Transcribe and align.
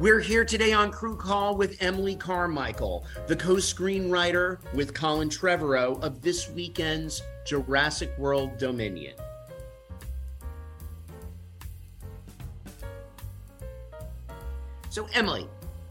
We're 0.00 0.18
here 0.18 0.44
today 0.44 0.72
on 0.72 0.90
Crew 0.90 1.16
Call 1.16 1.56
with 1.56 1.80
Emily 1.80 2.16
Carmichael, 2.16 3.06
the 3.28 3.36
co 3.36 3.54
screenwriter 3.54 4.58
with 4.74 4.92
Colin 4.92 5.28
Trevorrow 5.28 6.02
of 6.02 6.20
this 6.20 6.50
weekend's 6.50 7.22
Jurassic 7.46 8.12
World 8.18 8.58
Dominion. 8.58 9.14
So, 14.90 15.06
Emily, 15.14 15.48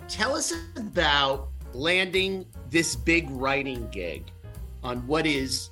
tell 0.09 0.35
us 0.35 0.53
about 0.75 1.47
landing 1.71 2.45
this 2.69 2.97
big 2.97 3.29
writing 3.29 3.87
gig 3.89 4.25
on 4.83 5.07
what 5.07 5.25
is 5.25 5.69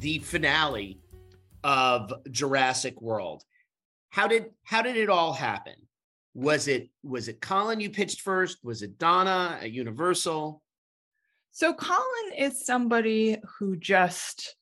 the 0.00 0.18
finale 0.18 0.98
of 1.62 2.12
Jurassic 2.32 3.00
World. 3.00 3.44
How 4.10 4.26
did 4.26 4.46
how 4.64 4.82
did 4.82 4.96
it 4.96 5.08
all 5.08 5.32
happen? 5.32 5.87
Was 6.38 6.68
it 6.68 6.88
was 7.02 7.26
it 7.26 7.40
Colin 7.40 7.80
you 7.80 7.90
pitched 7.90 8.20
first? 8.20 8.58
Was 8.62 8.82
it 8.82 8.96
Donna 8.96 9.58
at 9.60 9.72
Universal? 9.72 10.62
So 11.50 11.74
Colin 11.74 12.32
is 12.38 12.64
somebody 12.64 13.38
who 13.58 13.76
just 13.76 14.54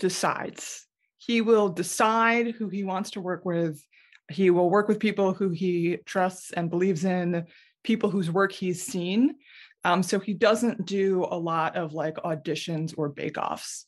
decides. 0.00 0.84
He 1.18 1.40
will 1.40 1.68
decide 1.68 2.56
who 2.56 2.68
he 2.68 2.82
wants 2.82 3.12
to 3.12 3.20
work 3.20 3.44
with. 3.44 3.80
He 4.32 4.50
will 4.50 4.68
work 4.68 4.88
with 4.88 4.98
people 4.98 5.32
who 5.32 5.50
he 5.50 5.98
trusts 6.06 6.50
and 6.50 6.68
believes 6.68 7.04
in, 7.04 7.46
people 7.84 8.10
whose 8.10 8.28
work 8.28 8.50
he's 8.50 8.84
seen. 8.84 9.36
Um, 9.84 10.02
so 10.02 10.18
he 10.18 10.34
doesn't 10.34 10.86
do 10.86 11.24
a 11.30 11.38
lot 11.38 11.76
of 11.76 11.92
like 11.92 12.16
auditions 12.16 12.94
or 12.96 13.08
bake-offs. 13.08 13.84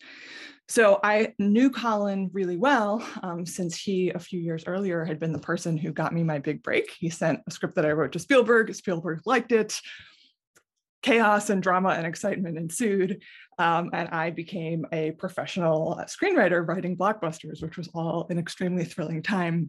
So 0.69 0.99
I 1.03 1.35
knew 1.39 1.71
Colin 1.71 2.31
really 2.33 2.57
well 2.57 3.07
um, 3.23 3.45
since 3.45 3.77
he, 3.77 4.11
a 4.11 4.19
few 4.19 4.41
years 4.41 4.65
earlier, 4.67 5.05
had 5.05 5.21
been 5.21 5.33
the 5.33 5.39
person 5.39 5.77
who 5.77 5.93
got 5.93 6.15
me 6.15 6.23
my 6.23 6.39
big 6.39 6.63
break. 6.63 6.91
He 6.99 7.11
sent 7.11 7.41
a 7.47 7.51
script 7.51 7.75
that 7.75 7.85
I 7.85 7.93
wrote 7.93 8.13
to 8.13 8.19
Spielberg. 8.19 8.75
Spielberg 8.75 9.21
liked 9.27 9.53
it. 9.53 9.79
Chaos 11.03 11.51
and 11.51 11.63
drama 11.63 11.91
and 11.91 12.07
excitement 12.07 12.57
ensued. 12.57 13.23
Um, 13.59 13.91
and 13.93 14.09
I 14.09 14.31
became 14.31 14.87
a 14.91 15.11
professional 15.13 16.01
screenwriter 16.07 16.67
writing 16.67 16.97
blockbusters, 16.97 17.63
which 17.63 17.77
was 17.77 17.91
all 17.93 18.27
an 18.31 18.39
extremely 18.39 18.85
thrilling 18.85 19.23
time 19.23 19.69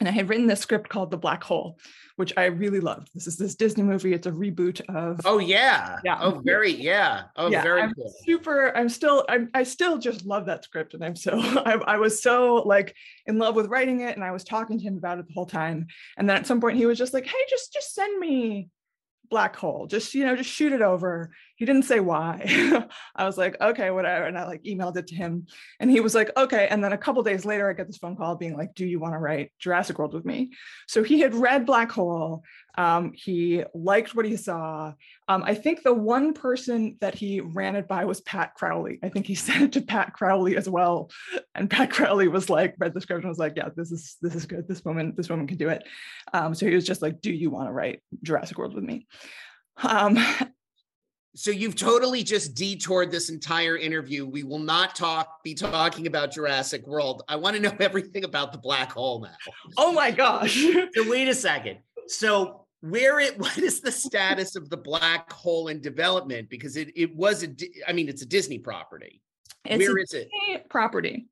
and 0.00 0.08
I 0.08 0.12
had 0.12 0.28
written 0.28 0.46
this 0.46 0.60
script 0.60 0.88
called 0.88 1.10
The 1.10 1.16
Black 1.16 1.42
Hole, 1.42 1.78
which 2.16 2.32
I 2.36 2.46
really 2.46 2.80
loved. 2.80 3.10
This 3.14 3.26
is 3.26 3.36
this 3.36 3.54
Disney 3.54 3.82
movie. 3.82 4.12
It's 4.12 4.26
a 4.26 4.32
reboot 4.32 4.80
of. 4.88 5.20
Oh 5.24 5.38
yeah. 5.38 5.98
Yeah. 6.04 6.18
Oh 6.20 6.40
very 6.44 6.72
yeah. 6.72 7.24
Oh 7.36 7.50
yeah, 7.50 7.62
very 7.62 7.82
I'm 7.82 7.94
cool. 7.94 8.12
Super. 8.24 8.76
I'm 8.76 8.88
still. 8.88 9.24
I'm. 9.28 9.50
I 9.54 9.64
still 9.64 9.98
just 9.98 10.24
love 10.24 10.46
that 10.46 10.64
script, 10.64 10.94
and 10.94 11.04
I'm 11.04 11.16
so. 11.16 11.32
I, 11.40 11.80
I 11.86 11.96
was 11.96 12.22
so 12.22 12.56
like 12.56 12.94
in 13.26 13.38
love 13.38 13.54
with 13.56 13.66
writing 13.66 14.00
it, 14.00 14.14
and 14.14 14.24
I 14.24 14.30
was 14.30 14.44
talking 14.44 14.78
to 14.78 14.84
him 14.84 14.96
about 14.96 15.18
it 15.18 15.26
the 15.26 15.34
whole 15.34 15.46
time. 15.46 15.86
And 16.16 16.28
then 16.28 16.36
at 16.36 16.46
some 16.46 16.60
point, 16.60 16.76
he 16.76 16.86
was 16.86 16.98
just 16.98 17.14
like, 17.14 17.26
"Hey, 17.26 17.44
just 17.48 17.72
just 17.72 17.94
send 17.94 18.18
me 18.18 18.68
black 19.30 19.54
hole 19.56 19.86
just 19.86 20.14
you 20.14 20.24
know 20.24 20.34
just 20.34 20.48
shoot 20.48 20.72
it 20.72 20.80
over 20.80 21.30
he 21.58 21.64
didn't 21.64 21.84
say 21.84 21.98
why. 21.98 22.86
I 23.16 23.24
was 23.24 23.36
like 23.36 23.60
okay 23.60 23.90
whatever 23.90 24.26
and 24.26 24.38
i 24.38 24.46
like 24.46 24.62
emailed 24.62 24.96
it 24.96 25.08
to 25.08 25.14
him 25.14 25.46
and 25.80 25.90
he 25.90 26.00
was 26.00 26.14
like 26.14 26.30
okay 26.36 26.68
and 26.70 26.82
then 26.82 26.92
a 26.92 26.98
couple 26.98 27.22
days 27.22 27.44
later 27.44 27.68
i 27.68 27.72
get 27.72 27.88
this 27.88 27.96
phone 27.96 28.16
call 28.16 28.36
being 28.36 28.56
like 28.56 28.74
do 28.74 28.86
you 28.86 29.00
want 29.00 29.14
to 29.14 29.18
write 29.18 29.50
jurassic 29.58 29.98
world 29.98 30.14
with 30.14 30.24
me? 30.24 30.52
So 30.86 31.02
he 31.02 31.20
had 31.20 31.34
read 31.34 31.66
black 31.66 31.90
hole 31.90 32.44
um, 32.76 33.12
he 33.12 33.64
liked 33.74 34.14
what 34.14 34.24
he 34.24 34.36
saw 34.36 34.92
um, 35.26 35.42
i 35.44 35.54
think 35.54 35.82
the 35.82 35.92
one 35.92 36.32
person 36.32 36.96
that 37.00 37.14
he 37.14 37.40
ran 37.40 37.74
it 37.74 37.88
by 37.88 38.04
was 38.04 38.20
pat 38.20 38.54
crowley. 38.54 39.00
I 39.02 39.08
think 39.08 39.26
he 39.26 39.34
sent 39.46 39.62
it 39.62 39.72
to 39.72 39.82
pat 39.82 40.12
crowley 40.12 40.56
as 40.56 40.68
well 40.68 41.10
and 41.54 41.68
pat 41.68 41.90
crowley 41.90 42.28
was 42.28 42.48
like 42.48 42.76
read 42.78 42.94
the 42.94 43.00
script 43.00 43.22
and 43.22 43.28
was 43.28 43.38
like 43.38 43.54
yeah 43.56 43.70
this 43.74 43.90
is 43.90 44.16
this 44.22 44.34
is 44.36 44.46
good. 44.46 44.68
This 44.68 44.84
woman 44.84 45.14
this 45.16 45.28
woman 45.28 45.46
can 45.46 45.56
do 45.56 45.68
it. 45.68 45.82
Um, 46.32 46.54
so 46.54 46.66
he 46.66 46.74
was 46.74 46.86
just 46.86 47.02
like 47.02 47.20
do 47.20 47.32
you 47.32 47.50
want 47.50 47.68
to 47.68 47.72
write 47.72 48.00
jurassic 48.22 48.58
world 48.58 48.74
with 48.74 48.84
me? 48.84 49.06
Um, 49.82 50.18
so 51.38 51.52
you've 51.52 51.76
totally 51.76 52.24
just 52.24 52.54
detoured 52.54 53.12
this 53.12 53.30
entire 53.30 53.76
interview. 53.76 54.26
We 54.26 54.42
will 54.42 54.58
not 54.58 54.96
talk 54.96 55.40
be 55.44 55.54
talking 55.54 56.08
about 56.08 56.32
Jurassic 56.32 56.84
World. 56.84 57.22
I 57.28 57.36
want 57.36 57.54
to 57.54 57.62
know 57.62 57.72
everything 57.80 58.24
about 58.24 58.50
the 58.50 58.58
black 58.58 58.90
hole 58.90 59.20
now. 59.20 59.36
Oh 59.76 59.92
my 59.92 60.10
gosh. 60.10 60.60
so 60.94 61.08
wait 61.08 61.28
a 61.28 61.34
second. 61.34 61.78
So 62.08 62.64
where 62.80 63.20
it 63.20 63.38
what 63.38 63.56
is 63.56 63.80
the 63.80 63.92
status 63.92 64.56
of 64.56 64.68
the 64.68 64.76
black 64.76 65.32
hole 65.32 65.68
in 65.68 65.80
development? 65.80 66.50
Because 66.50 66.76
it 66.76 66.90
it 66.96 67.14
was 67.14 67.44
a 67.44 67.48
I 67.86 67.92
mean 67.92 68.08
it's 68.08 68.22
a 68.22 68.26
Disney 68.26 68.58
property. 68.58 69.22
It's 69.64 69.78
Where 69.78 69.98
is 69.98 70.14
it? 70.14 70.68
Property. 70.68 71.28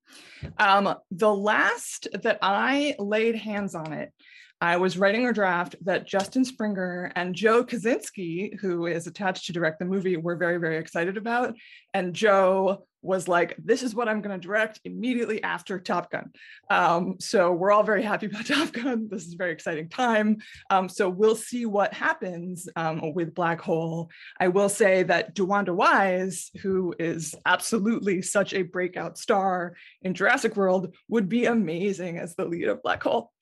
Um, 0.58 0.94
the 1.10 1.34
last 1.34 2.06
that 2.22 2.38
I 2.42 2.94
laid 3.00 3.34
hands 3.34 3.74
on 3.74 3.92
it 3.92 4.12
I 4.60 4.78
was 4.78 4.96
writing 4.96 5.26
a 5.26 5.34
draft 5.34 5.76
that 5.84 6.06
Justin 6.06 6.44
Springer 6.44 7.12
and 7.14 7.34
Joe 7.34 7.62
Kosinski, 7.62 8.58
who 8.58 8.86
is 8.86 9.06
attached 9.06 9.46
to 9.46 9.52
direct 9.52 9.78
the 9.78 9.84
movie, 9.84 10.16
were 10.16 10.36
very, 10.36 10.56
very 10.56 10.78
excited 10.78 11.18
about. 11.18 11.54
And 11.92 12.14
Joe 12.14 12.86
was 13.02 13.28
like, 13.28 13.54
This 13.62 13.82
is 13.82 13.94
what 13.94 14.08
I'm 14.08 14.22
going 14.22 14.38
to 14.38 14.44
direct 14.44 14.80
immediately 14.84 15.42
after 15.42 15.78
Top 15.78 16.10
Gun. 16.10 16.30
Um, 16.70 17.16
so 17.20 17.52
we're 17.52 17.70
all 17.70 17.82
very 17.82 18.02
happy 18.02 18.26
about 18.26 18.46
Top 18.46 18.72
Gun. 18.72 19.08
This 19.10 19.26
is 19.26 19.34
a 19.34 19.36
very 19.36 19.52
exciting 19.52 19.90
time. 19.90 20.38
Um, 20.70 20.88
so 20.88 21.10
we'll 21.10 21.36
see 21.36 21.66
what 21.66 21.92
happens 21.92 22.66
um, 22.76 23.12
with 23.14 23.34
Black 23.34 23.60
Hole. 23.60 24.10
I 24.40 24.48
will 24.48 24.70
say 24.70 25.02
that 25.02 25.34
DeWanda 25.34 25.74
Wise, 25.74 26.50
who 26.62 26.94
is 26.98 27.34
absolutely 27.44 28.22
such 28.22 28.54
a 28.54 28.62
breakout 28.62 29.18
star 29.18 29.74
in 30.00 30.14
Jurassic 30.14 30.56
World, 30.56 30.94
would 31.08 31.28
be 31.28 31.44
amazing 31.44 32.18
as 32.18 32.34
the 32.34 32.46
lead 32.46 32.68
of 32.68 32.82
Black 32.82 33.02
Hole 33.02 33.32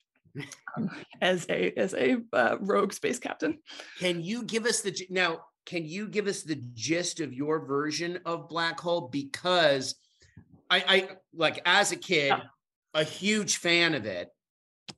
um, 0.77 0.89
as 1.21 1.45
a 1.49 1.71
as 1.77 1.93
a 1.93 2.17
uh, 2.33 2.57
rogue 2.59 2.93
space 2.93 3.19
captain. 3.19 3.59
Can 3.99 4.21
you 4.21 4.43
give 4.43 4.65
us 4.65 4.81
the 4.81 5.07
now? 5.09 5.41
Can 5.65 5.85
you 5.85 6.07
give 6.07 6.27
us 6.27 6.43
the 6.43 6.61
gist 6.73 7.19
of 7.19 7.33
your 7.33 7.65
version 7.65 8.19
of 8.25 8.47
Black 8.47 8.79
Hole? 8.79 9.09
Because 9.11 9.95
I, 10.69 10.83
I 10.87 11.09
like 11.33 11.59
as 11.65 11.91
a 11.91 11.95
kid, 11.95 12.27
yeah. 12.27 12.41
a 12.93 13.03
huge 13.03 13.57
fan 13.57 13.95
of 13.95 14.05
it. 14.05 14.29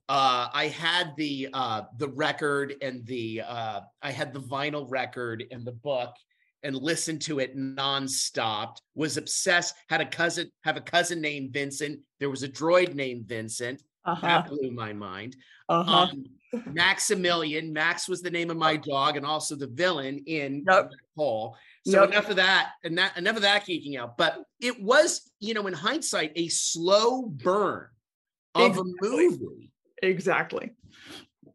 Uh, 0.08 0.48
I 0.52 0.68
had 0.68 1.14
the 1.16 1.48
uh, 1.52 1.82
the 1.96 2.08
record 2.08 2.74
and 2.82 3.04
the 3.06 3.42
uh, 3.46 3.80
I 4.02 4.10
had 4.10 4.32
the 4.32 4.40
vinyl 4.40 4.86
record 4.88 5.44
and 5.50 5.64
the 5.64 5.72
book 5.72 6.14
and 6.62 6.74
listened 6.74 7.22
to 7.22 7.38
it 7.38 7.56
nonstop. 7.56 8.76
Was 8.94 9.16
obsessed. 9.16 9.74
Had 9.88 10.00
a 10.00 10.06
cousin 10.06 10.50
have 10.64 10.76
a 10.76 10.82
cousin 10.82 11.20
named 11.20 11.52
Vincent. 11.52 12.00
There 12.20 12.30
was 12.30 12.42
a 12.42 12.48
droid 12.48 12.94
named 12.94 13.26
Vincent. 13.26 13.82
Uh-huh. 14.08 14.26
That 14.26 14.48
blew 14.48 14.70
my 14.70 14.92
mind. 14.92 15.36
Uh-huh. 15.68 16.08
Um, 16.10 16.24
Maximilian, 16.72 17.72
Max 17.72 18.08
was 18.08 18.22
the 18.22 18.30
name 18.30 18.50
of 18.50 18.56
my 18.56 18.76
dog, 18.76 19.16
and 19.16 19.26
also 19.26 19.54
the 19.54 19.66
villain 19.66 20.22
in 20.26 20.64
yep. 20.66 20.90
Paul. 21.14 21.56
So 21.86 22.00
yep. 22.00 22.10
enough 22.10 22.30
of 22.30 22.36
that, 22.36 22.70
and 22.84 22.96
that 22.96 23.16
enough 23.18 23.36
of 23.36 23.42
that 23.42 23.66
geeking 23.66 23.98
out. 23.98 24.16
But 24.16 24.38
it 24.60 24.82
was, 24.82 25.30
you 25.40 25.52
know, 25.54 25.66
in 25.66 25.74
hindsight, 25.74 26.32
a 26.36 26.48
slow 26.48 27.22
burn 27.22 27.88
of 28.54 28.78
exactly. 28.78 28.92
a 28.92 29.10
movie. 29.10 29.72
Exactly. 30.02 30.70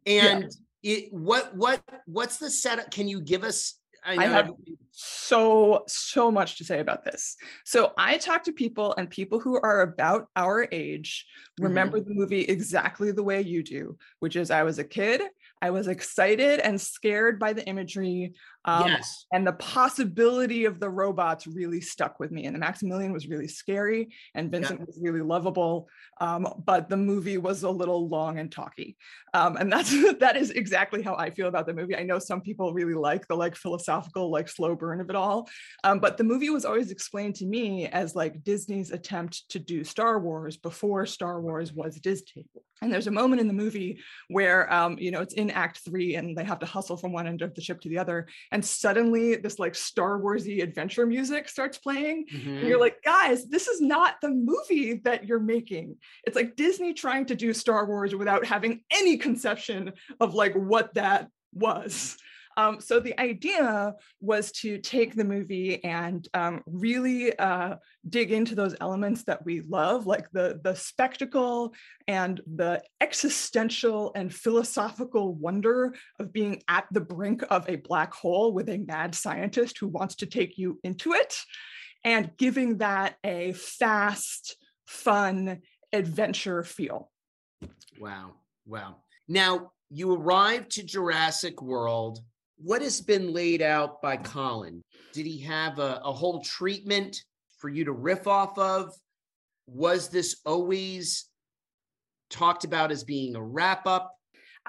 And 0.05 0.51
yeah. 0.81 0.95
it 0.95 1.13
what 1.13 1.55
what 1.55 1.81
what's 2.05 2.37
the 2.37 2.51
setup? 2.51 2.91
Can 2.91 3.07
you 3.07 3.21
give 3.21 3.43
us 3.43 3.79
I, 4.05 4.17
I 4.17 4.27
have 4.27 4.51
so 4.95 5.83
so 5.87 6.31
much 6.31 6.57
to 6.59 6.63
say 6.63 6.79
about 6.79 7.03
this. 7.03 7.35
So 7.65 7.93
I 7.97 8.17
talk 8.17 8.43
to 8.43 8.53
people 8.53 8.93
and 8.95 9.09
people 9.09 9.39
who 9.39 9.59
are 9.59 9.81
about 9.81 10.27
our 10.35 10.67
age 10.71 11.25
remember 11.59 11.99
mm-hmm. 11.99 12.09
the 12.09 12.15
movie 12.15 12.41
exactly 12.41 13.11
the 13.11 13.23
way 13.23 13.41
you 13.41 13.63
do, 13.63 13.97
which 14.19 14.35
is 14.35 14.51
I 14.51 14.63
was 14.63 14.77
a 14.77 14.83
kid, 14.83 15.21
I 15.63 15.69
was 15.69 15.87
excited 15.87 16.59
and 16.59 16.79
scared 16.79 17.39
by 17.39 17.53
the 17.53 17.65
imagery. 17.65 18.33
Um, 18.65 18.87
yes. 18.89 19.25
And 19.31 19.47
the 19.47 19.53
possibility 19.53 20.65
of 20.65 20.81
the 20.81 20.89
robots 20.89 21.47
really 21.47 21.79
stuck 21.79 22.19
with 22.19 22.31
me. 22.31 22.45
And 22.45 22.53
the 22.53 22.59
Maximilian 22.59 23.13
was 23.13 23.27
really 23.27 23.47
scary, 23.47 24.09
and 24.35 24.51
Vincent 24.51 24.85
was 24.85 24.99
really 25.01 25.21
lovable. 25.21 25.87
Um, 26.19 26.47
but 26.65 26.89
the 26.89 26.97
movie 26.97 27.37
was 27.37 27.63
a 27.63 27.69
little 27.69 28.09
long 28.09 28.39
and 28.39 28.51
talky. 28.51 28.97
Um, 29.33 29.55
and 29.55 29.71
that's 29.71 29.91
that 30.19 30.35
is 30.35 30.51
exactly 30.51 31.01
how 31.01 31.15
I 31.15 31.29
feel 31.29 31.47
about 31.47 31.65
the 31.65 31.73
movie. 31.73 31.95
I 31.95 32.03
know 32.03 32.19
some 32.19 32.41
people 32.41 32.73
really 32.73 32.93
like 32.93 33.25
the 33.27 33.35
like 33.35 33.55
philosophical, 33.55 34.29
like 34.29 34.49
slow 34.49 34.75
burn 34.83 34.99
of 34.99 35.09
it 35.09 35.15
all. 35.15 35.49
Um, 35.85 35.99
but 35.99 36.17
the 36.17 36.25
movie 36.25 36.49
was 36.49 36.65
always 36.65 36.91
explained 36.91 37.35
to 37.35 37.45
me 37.45 37.87
as 37.87 38.15
like 38.15 38.43
Disney's 38.43 38.91
attempt 38.91 39.49
to 39.49 39.59
do 39.59 39.83
Star 39.83 40.19
Wars 40.19 40.57
before 40.57 41.05
Star 41.05 41.39
Wars 41.39 41.71
was 41.71 41.95
Disney. 41.99 42.45
And 42.81 42.91
there's 42.91 43.07
a 43.07 43.11
moment 43.11 43.39
in 43.39 43.47
the 43.47 43.53
movie 43.53 43.99
where, 44.27 44.71
um, 44.71 44.97
you 44.99 45.09
know, 45.09 45.21
it's 45.21 45.35
in 45.35 45.49
Act 45.49 45.79
Three, 45.85 46.15
and 46.15 46.37
they 46.37 46.43
have 46.43 46.59
to 46.59 46.65
hustle 46.65 46.97
from 46.97 47.13
one 47.13 47.27
end 47.27 47.41
of 47.41 47.53
the 47.53 47.61
ship 47.61 47.79
to 47.81 47.89
the 47.89 47.97
other, 47.97 48.27
and 48.51 48.63
suddenly 48.63 49.37
this 49.37 49.57
like 49.57 49.73
Star 49.73 50.19
Warsy 50.19 50.61
adventure 50.61 51.05
music 51.05 51.47
starts 51.47 51.77
playing, 51.77 52.25
mm-hmm. 52.25 52.57
and 52.57 52.67
you're 52.67 52.79
like, 52.79 53.01
guys, 53.01 53.47
this 53.47 53.69
is 53.69 53.79
not 53.79 54.15
the 54.21 54.31
movie 54.31 54.99
that 55.05 55.25
you're 55.25 55.39
making. 55.39 55.95
It's 56.25 56.35
like 56.35 56.57
Disney 56.57 56.93
trying 56.93 57.25
to 57.27 57.35
do 57.35 57.53
Star 57.53 57.85
Wars 57.85 58.13
without 58.15 58.45
having 58.45 58.81
any 58.91 59.15
conception 59.15 59.93
of 60.19 60.33
like 60.33 60.53
what 60.53 60.93
that 60.95 61.29
was. 61.53 62.17
Um, 62.57 62.79
so 62.79 62.99
the 62.99 63.19
idea 63.19 63.95
was 64.21 64.51
to 64.53 64.77
take 64.77 65.15
the 65.15 65.23
movie 65.23 65.83
and 65.83 66.27
um, 66.33 66.61
really 66.65 67.37
uh, 67.37 67.75
dig 68.07 68.31
into 68.31 68.55
those 68.55 68.75
elements 68.81 69.23
that 69.23 69.45
we 69.45 69.61
love, 69.61 70.05
like 70.05 70.29
the, 70.31 70.59
the 70.63 70.75
spectacle 70.75 71.73
and 72.07 72.41
the 72.55 72.81
existential 73.01 74.11
and 74.15 74.33
philosophical 74.33 75.33
wonder 75.33 75.93
of 76.19 76.33
being 76.33 76.61
at 76.67 76.85
the 76.91 77.01
brink 77.01 77.43
of 77.49 77.67
a 77.69 77.77
black 77.77 78.13
hole 78.13 78.53
with 78.53 78.69
a 78.69 78.77
mad 78.77 79.15
scientist 79.15 79.77
who 79.77 79.87
wants 79.87 80.15
to 80.15 80.25
take 80.25 80.57
you 80.57 80.79
into 80.83 81.13
it, 81.13 81.35
and 82.03 82.31
giving 82.37 82.77
that 82.79 83.15
a 83.23 83.53
fast, 83.53 84.57
fun 84.85 85.61
adventure 85.91 86.63
feel. 86.63 87.09
Wow. 87.99 88.33
Wow. 88.65 88.97
Now, 89.27 89.71
you 89.89 90.13
arrive 90.13 90.67
to 90.69 90.83
Jurassic 90.83 91.61
World 91.61 92.19
what 92.63 92.81
has 92.81 93.01
been 93.01 93.33
laid 93.33 93.61
out 93.61 94.01
by 94.01 94.15
Colin? 94.15 94.81
Did 95.11 95.25
he 95.25 95.39
have 95.39 95.79
a, 95.79 96.01
a 96.03 96.13
whole 96.13 96.41
treatment 96.41 97.21
for 97.59 97.69
you 97.69 97.83
to 97.85 97.91
riff 97.91 98.25
off 98.25 98.57
of? 98.57 98.93
Was 99.67 100.07
this 100.07 100.37
always 100.45 101.25
talked 102.29 102.63
about 102.63 102.91
as 102.91 103.03
being 103.03 103.35
a 103.35 103.43
wrap 103.43 103.85
up? 103.85 104.15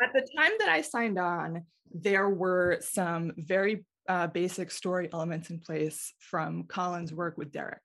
At 0.02 0.12
the 0.12 0.26
time 0.37 0.52
that 0.58 0.69
I 0.69 0.81
signed 0.81 1.19
on, 1.19 1.64
there 1.93 2.29
were 2.29 2.79
some 2.81 3.32
very 3.37 3.85
uh, 4.08 4.26
basic 4.26 4.73
story 4.73 5.08
elements 5.12 5.50
in 5.50 5.61
place 5.61 6.12
from 6.19 6.64
Colin's 6.64 7.12
work 7.12 7.38
with 7.38 7.52
Derek. 7.52 7.81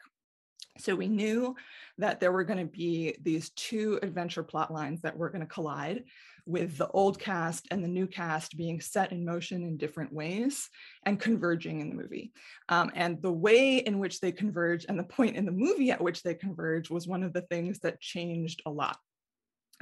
So 0.79 0.95
we 0.95 1.07
knew 1.07 1.55
that 1.99 2.19
there 2.19 2.31
were 2.31 2.43
going 2.43 2.59
to 2.59 2.65
be 2.71 3.15
these 3.21 3.51
two 3.51 3.99
adventure 4.01 4.43
plot 4.43 4.73
lines 4.73 5.01
that 5.01 5.15
were 5.15 5.29
going 5.29 5.41
to 5.41 5.47
collide 5.47 6.03
with 6.49 6.77
the 6.77 6.87
old 6.87 7.19
cast 7.19 7.67
and 7.69 7.83
the 7.83 7.87
new 7.87 8.07
cast 8.07 8.57
being 8.57 8.81
set 8.81 9.11
in 9.11 9.23
motion 9.23 9.63
in 9.63 9.77
different 9.77 10.11
ways 10.11 10.67
and 11.05 11.19
converging 11.19 11.79
in 11.79 11.89
the 11.89 11.95
movie. 11.95 12.31
Um, 12.69 12.91
and 12.95 13.21
the 13.21 13.31
way 13.31 13.77
in 13.77 13.99
which 13.99 14.19
they 14.19 14.31
converge 14.31 14.85
and 14.89 14.97
the 14.97 15.03
point 15.03 15.35
in 15.35 15.45
the 15.45 15.51
movie 15.51 15.91
at 15.91 16.01
which 16.01 16.23
they 16.23 16.33
converge 16.33 16.89
was 16.89 17.07
one 17.07 17.21
of 17.21 17.33
the 17.33 17.43
things 17.43 17.79
that 17.79 18.01
changed 18.01 18.63
a 18.65 18.71
lot 18.71 18.97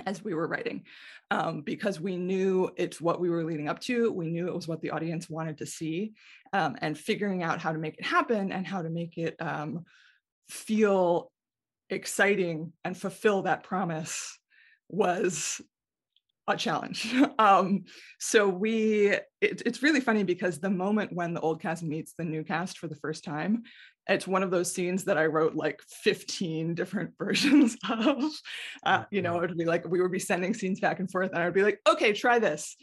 as 0.05 0.23
we 0.23 0.33
were 0.33 0.47
writing 0.47 0.83
um, 1.31 1.61
because 1.61 1.99
we 2.01 2.17
knew 2.17 2.69
it's 2.75 2.99
what 3.01 3.19
we 3.19 3.29
were 3.29 3.43
leading 3.43 3.67
up 3.67 3.79
to 3.79 4.11
we 4.11 4.29
knew 4.29 4.47
it 4.47 4.53
was 4.53 4.67
what 4.67 4.79
the 4.81 4.91
audience 4.91 5.27
wanted 5.27 5.57
to 5.57 5.65
see 5.65 6.13
um, 6.53 6.75
and 6.81 6.95
figuring 6.95 7.41
out 7.41 7.59
how 7.59 7.71
to 7.71 7.79
make 7.79 7.97
it 7.97 8.05
happen 8.05 8.51
and 8.51 8.67
how 8.67 8.83
to 8.83 8.89
make 8.89 9.17
it 9.17 9.35
um, 9.39 9.85
feel 10.49 11.31
exciting 11.89 12.73
and 12.83 12.95
fulfill 12.95 13.41
that 13.41 13.63
promise 13.63 14.37
was 14.87 15.61
a 16.47 16.55
challenge. 16.55 17.13
Um, 17.39 17.83
so 18.19 18.49
we, 18.49 19.09
it, 19.41 19.61
it's 19.65 19.83
really 19.83 19.99
funny 19.99 20.23
because 20.23 20.59
the 20.59 20.71
moment 20.71 21.13
when 21.13 21.35
the 21.35 21.39
old 21.39 21.61
cast 21.61 21.83
meets 21.83 22.13
the 22.17 22.23
new 22.23 22.44
cast 22.44 22.79
for 22.79 22.88
the 22.88 22.95
first 22.95 23.23
time, 23.23 23.61
it's 24.07 24.25
one 24.25 24.41
of 24.41 24.49
those 24.49 24.73
scenes 24.73 25.03
that 25.03 25.17
I 25.17 25.25
wrote 25.25 25.53
like 25.53 25.79
15 26.03 26.73
different 26.73 27.11
versions 27.19 27.77
of. 27.88 28.23
Uh, 28.83 29.03
you 29.11 29.21
know, 29.21 29.38
it 29.38 29.41
would 29.41 29.57
be 29.57 29.65
like 29.65 29.88
we 29.88 30.01
would 30.01 30.11
be 30.11 30.19
sending 30.19 30.53
scenes 30.53 30.79
back 30.79 30.99
and 30.99 31.11
forth, 31.11 31.31
and 31.31 31.41
I 31.41 31.45
would 31.45 31.53
be 31.53 31.63
like, 31.63 31.79
okay, 31.88 32.11
try 32.11 32.39
this 32.39 32.75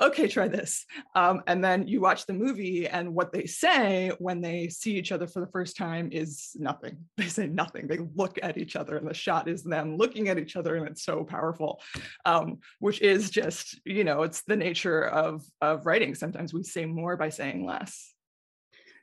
okay, 0.00 0.28
try 0.28 0.48
this. 0.48 0.86
Um, 1.14 1.42
and 1.46 1.62
then 1.62 1.86
you 1.88 2.00
watch 2.00 2.26
the 2.26 2.32
movie, 2.32 2.86
and 2.86 3.14
what 3.14 3.32
they 3.32 3.46
say 3.46 4.12
when 4.18 4.40
they 4.40 4.68
see 4.68 4.96
each 4.96 5.12
other 5.12 5.26
for 5.26 5.40
the 5.40 5.50
first 5.50 5.76
time 5.76 6.10
is 6.12 6.50
nothing. 6.54 6.98
They 7.16 7.26
say 7.26 7.46
nothing. 7.46 7.88
They 7.88 7.98
look 8.14 8.38
at 8.42 8.56
each 8.58 8.76
other, 8.76 8.96
and 8.96 9.08
the 9.08 9.14
shot 9.14 9.48
is 9.48 9.62
them 9.62 9.96
looking 9.96 10.28
at 10.28 10.38
each 10.38 10.56
other, 10.56 10.76
and 10.76 10.86
it's 10.86 11.02
so 11.02 11.24
powerful, 11.24 11.80
um, 12.24 12.58
which 12.78 13.02
is 13.02 13.30
just, 13.30 13.80
you 13.84 14.04
know, 14.04 14.22
it's 14.22 14.42
the 14.42 14.56
nature 14.56 15.06
of, 15.06 15.44
of 15.60 15.84
writing. 15.84 16.14
Sometimes 16.14 16.54
we 16.54 16.62
say 16.62 16.86
more 16.86 17.16
by 17.16 17.28
saying 17.28 17.64
less. 17.64 18.14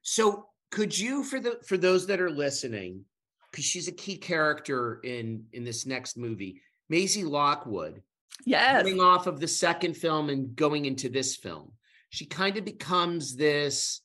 So, 0.01 0.47
could 0.71 0.97
you, 0.97 1.23
for 1.23 1.39
the 1.39 1.59
for 1.65 1.77
those 1.77 2.07
that 2.07 2.21
are 2.21 2.29
listening, 2.29 3.05
because 3.51 3.65
she's 3.65 3.87
a 3.87 3.93
key 3.93 4.17
character 4.17 4.99
in 5.03 5.45
in 5.53 5.63
this 5.63 5.85
next 5.85 6.17
movie, 6.17 6.61
Maisie 6.89 7.23
Lockwood 7.23 8.01
yes. 8.45 8.81
coming 8.81 8.99
off 8.99 9.27
of 9.27 9.39
the 9.39 9.47
second 9.47 9.95
film 9.95 10.29
and 10.29 10.55
going 10.55 10.85
into 10.85 11.09
this 11.09 11.35
film. 11.35 11.71
She 12.09 12.25
kind 12.25 12.57
of 12.57 12.65
becomes 12.65 13.35
this 13.35 14.01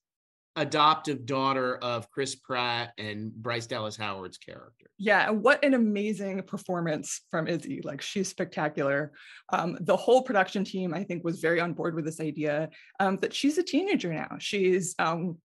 adoptive 0.57 1.25
daughter 1.27 1.77
of 1.77 2.11
chris 2.11 2.35
pratt 2.35 2.93
and 2.99 3.33
bryce 3.33 3.67
dallas 3.67 3.97
howard's 3.97 4.37
character. 4.37 4.87
Yeah 4.99 5.31
what 5.31 5.65
an 5.65 5.75
amazing 5.75 6.43
performance 6.43 7.21
from 7.31 7.47
izzy. 7.47 7.81
Like 7.85 8.03
she's 8.03 8.29
spectacular. 8.29 9.13
Um, 9.51 9.79
the 9.81 9.97
whole 9.97 10.23
production 10.23 10.65
team 10.65 10.93
i 10.93 11.05
think 11.05 11.25
was 11.25 11.41
very 11.41 11.61
on 11.61 11.73
board 11.73 11.95
with 11.95 12.05
this 12.05 12.21
idea 12.21 12.69
um, 12.99 13.17
that 13.19 13.33
she's 13.33 13.59
a 13.59 13.63
teenager 13.63 14.13
now. 14.13 14.37
She's 14.39 14.95
um, 14.99 15.39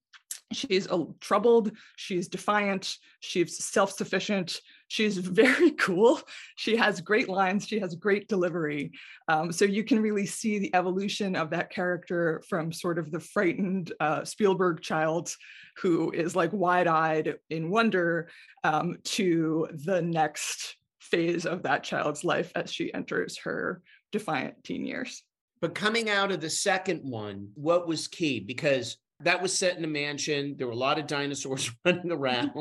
she's 0.52 0.88
uh, 0.88 1.04
troubled 1.20 1.72
she's 1.98 2.28
defiant 2.28 2.98
she's 3.20 3.64
self-sufficient 3.64 4.60
she's 4.88 5.18
very 5.18 5.72
cool. 5.80 6.20
She 6.56 6.76
has 6.76 7.02
great 7.02 7.30
lines. 7.30 7.68
She 7.68 7.80
has 7.80 7.96
great 7.96 8.28
delivery. 8.28 8.92
Um, 9.28 9.52
so 9.52 9.66
you 9.66 9.84
can 9.84 10.02
really 10.02 10.26
see 10.26 10.60
the 10.60 10.74
evolution 10.76 11.36
of 11.36 11.50
that 11.52 11.70
character 11.70 12.44
from 12.48 12.72
sort 12.72 13.00
of 13.00 13.12
the 13.12 13.20
frightened 13.20 13.94
uh, 14.00 14.24
spielberg 14.24 14.82
child 14.82 15.34
who 15.78 16.12
is 16.12 16.36
like 16.36 16.54
wide-eyed 16.54 17.36
in 17.50 17.70
wonder 17.70 18.30
um, 18.64 18.98
to 19.04 19.68
the 19.86 20.02
next 20.02 20.78
phase 21.00 21.46
of 21.46 21.64
that 21.64 21.84
child's 21.84 22.24
life 22.24 22.52
as 22.56 22.74
she 22.74 22.94
enters 22.94 23.38
her 23.40 23.82
defiant 24.12 24.64
teen 24.64 24.86
years. 24.86 25.24
But 25.62 25.76
coming 25.76 26.10
out 26.10 26.32
of 26.32 26.42
the 26.42 26.50
second 26.50 27.00
one 27.00 27.50
what 27.56 27.88
was 27.88 28.08
key? 28.08 28.40
Because 28.40 28.98
that 29.22 29.42
was 29.42 29.58
set 29.58 29.78
in 29.78 29.84
a 29.84 29.88
mansion. 29.88 30.56
There 30.58 30.68
were 30.68 30.74
a 30.74 30.78
lot 30.78 31.00
of 31.00 31.08
dinosaurs 31.08 31.72
running 31.86 32.12
around, 32.12 32.52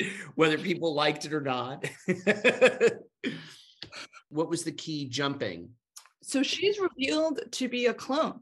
whether 0.34 0.58
people 0.58 0.94
liked 0.94 1.24
it 1.24 1.32
or 1.32 1.40
not. 1.40 1.88
what 4.28 4.48
was 4.48 4.64
the 4.64 4.72
key 4.72 5.08
jumping? 5.08 5.70
So 6.22 6.42
she's 6.42 6.78
revealed 6.78 7.40
to 7.52 7.68
be 7.68 7.86
a 7.86 7.94
clone. 7.94 8.40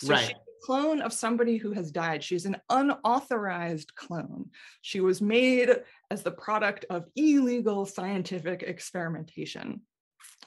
So 0.00 0.08
right. 0.10 0.20
she's 0.20 0.30
a 0.30 0.66
clone 0.66 1.00
of 1.00 1.12
somebody 1.12 1.56
who 1.56 1.72
has 1.72 1.90
died. 1.90 2.22
She's 2.22 2.46
an 2.46 2.56
unauthorized 2.70 3.94
clone. 3.94 4.50
She 4.82 5.00
was 5.00 5.20
made 5.20 5.70
as 6.10 6.22
the 6.22 6.32
product 6.32 6.84
of 6.90 7.04
illegal 7.16 7.86
scientific 7.86 8.62
experimentation 8.62 9.80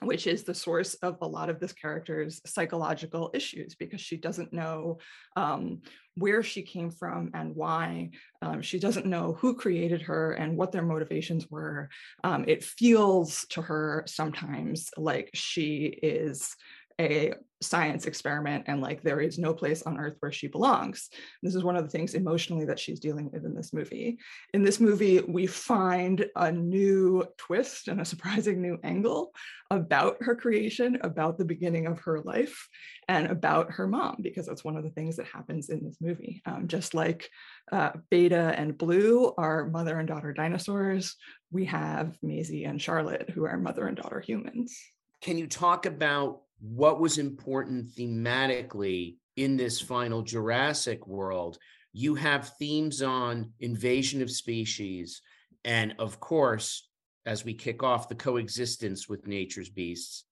which 0.02 0.28
is 0.28 0.44
the 0.44 0.54
source 0.54 0.94
of 0.96 1.18
a 1.22 1.28
lot 1.28 1.50
of 1.50 1.60
this 1.60 1.74
character's 1.74 2.42
psychological 2.46 3.32
issues 3.34 3.76
because 3.76 4.02
she 4.02 4.18
doesn't 4.18 4.54
know 4.54 5.00
um, 5.36 5.82
where 6.16 6.44
she 6.44 6.62
came 6.62 6.92
from 6.92 7.32
and 7.34 7.56
why. 7.56 8.12
Um, 8.42 8.62
she 8.62 8.80
doesn't 8.80 9.06
know 9.06 9.34
who 9.34 9.56
created 9.56 10.02
her 10.04 10.34
and 10.34 10.58
what 10.58 10.72
their 10.72 10.84
motivations 10.84 11.50
were. 11.50 11.90
Um, 12.24 12.46
it 12.48 12.64
feels 12.64 13.46
to 13.50 13.62
her 13.62 14.04
sometimes 14.08 14.90
like 14.98 15.30
she 15.34 15.86
is 15.86 16.56
a 17.00 17.34
science 17.62 18.06
experiment 18.06 18.66
and 18.68 18.82
like 18.82 19.02
there 19.02 19.20
is 19.20 19.40
no 19.40 19.54
place 19.54 19.82
on 19.84 19.98
earth 19.98 20.16
where 20.20 20.32
she 20.32 20.48
belongs. 20.48 21.10
This 21.42 21.56
is 21.56 21.64
one 21.64 21.76
of 21.76 21.84
the 21.84 21.90
things 21.90 22.14
emotionally 22.14 22.66
that 22.66 22.80
she's 22.80 23.00
dealing 23.00 23.32
with 23.32 23.46
in 23.46 23.56
this 23.56 23.74
movie. 23.74 24.20
In 24.54 24.64
this 24.64 24.80
movie, 24.80 25.22
we 25.22 25.48
find 25.48 26.26
a 26.36 26.52
new 26.52 27.26
twist 27.38 27.88
and 27.88 28.00
a 28.00 28.06
surprising 28.06 28.62
new 28.62 28.78
angle 28.84 29.34
about 29.72 30.18
her 30.22 30.36
creation, 30.36 30.98
about 31.02 31.38
the 31.38 31.46
beginning 31.46 31.88
of 31.88 32.00
her 32.00 32.22
life, 32.22 32.68
and 33.08 33.28
about 33.28 33.72
her 33.72 33.88
mom, 33.88 34.18
because 34.22 34.46
that's 34.46 34.64
one 34.64 34.78
of 34.78 34.84
the 34.84 34.92
things 34.92 35.18
that 35.18 35.26
happens 35.26 35.70
in 35.70 35.84
this 35.84 35.98
movie. 36.00 36.42
Um, 36.46 36.68
just 36.68 36.94
like 36.94 37.30
uh, 37.72 37.92
Beta 38.10 38.54
and 38.58 38.78
Blue 38.78 39.34
are 39.38 39.68
mother 39.68 40.00
and 40.00 40.08
daughter 40.08 40.32
dinosaurs, 40.32 41.16
we 41.52 41.66
have 41.66 42.18
Maisie 42.22 42.66
and 42.66 42.82
Charlotte, 42.82 43.30
who 43.30 43.46
are 43.46 43.58
mother 43.58 43.88
and 43.88 43.98
daughter 43.98 44.22
humans. 44.22 44.78
Can 45.22 45.38
you 45.38 45.48
talk 45.48 45.86
about 45.86 46.42
what 46.60 47.00
was 47.00 47.18
important 47.18 47.90
thematically 47.90 49.16
in 49.38 49.56
this 49.56 49.80
final 49.80 50.24
Jurassic 50.24 51.08
world. 51.08 51.58
You 51.94 52.16
have 52.16 52.54
themes 52.60 53.02
on 53.02 53.54
invasion 53.60 54.22
of 54.22 54.30
species, 54.30 55.22
and 55.64 55.96
of 56.00 56.20
course, 56.20 56.90
as 57.26 57.46
we 57.46 57.54
kick 57.54 57.84
off 57.84 58.10
the 58.10 58.16
coexistence 58.16 59.08
with 59.08 59.28
nature's 59.28 59.70
beasts 59.70 60.26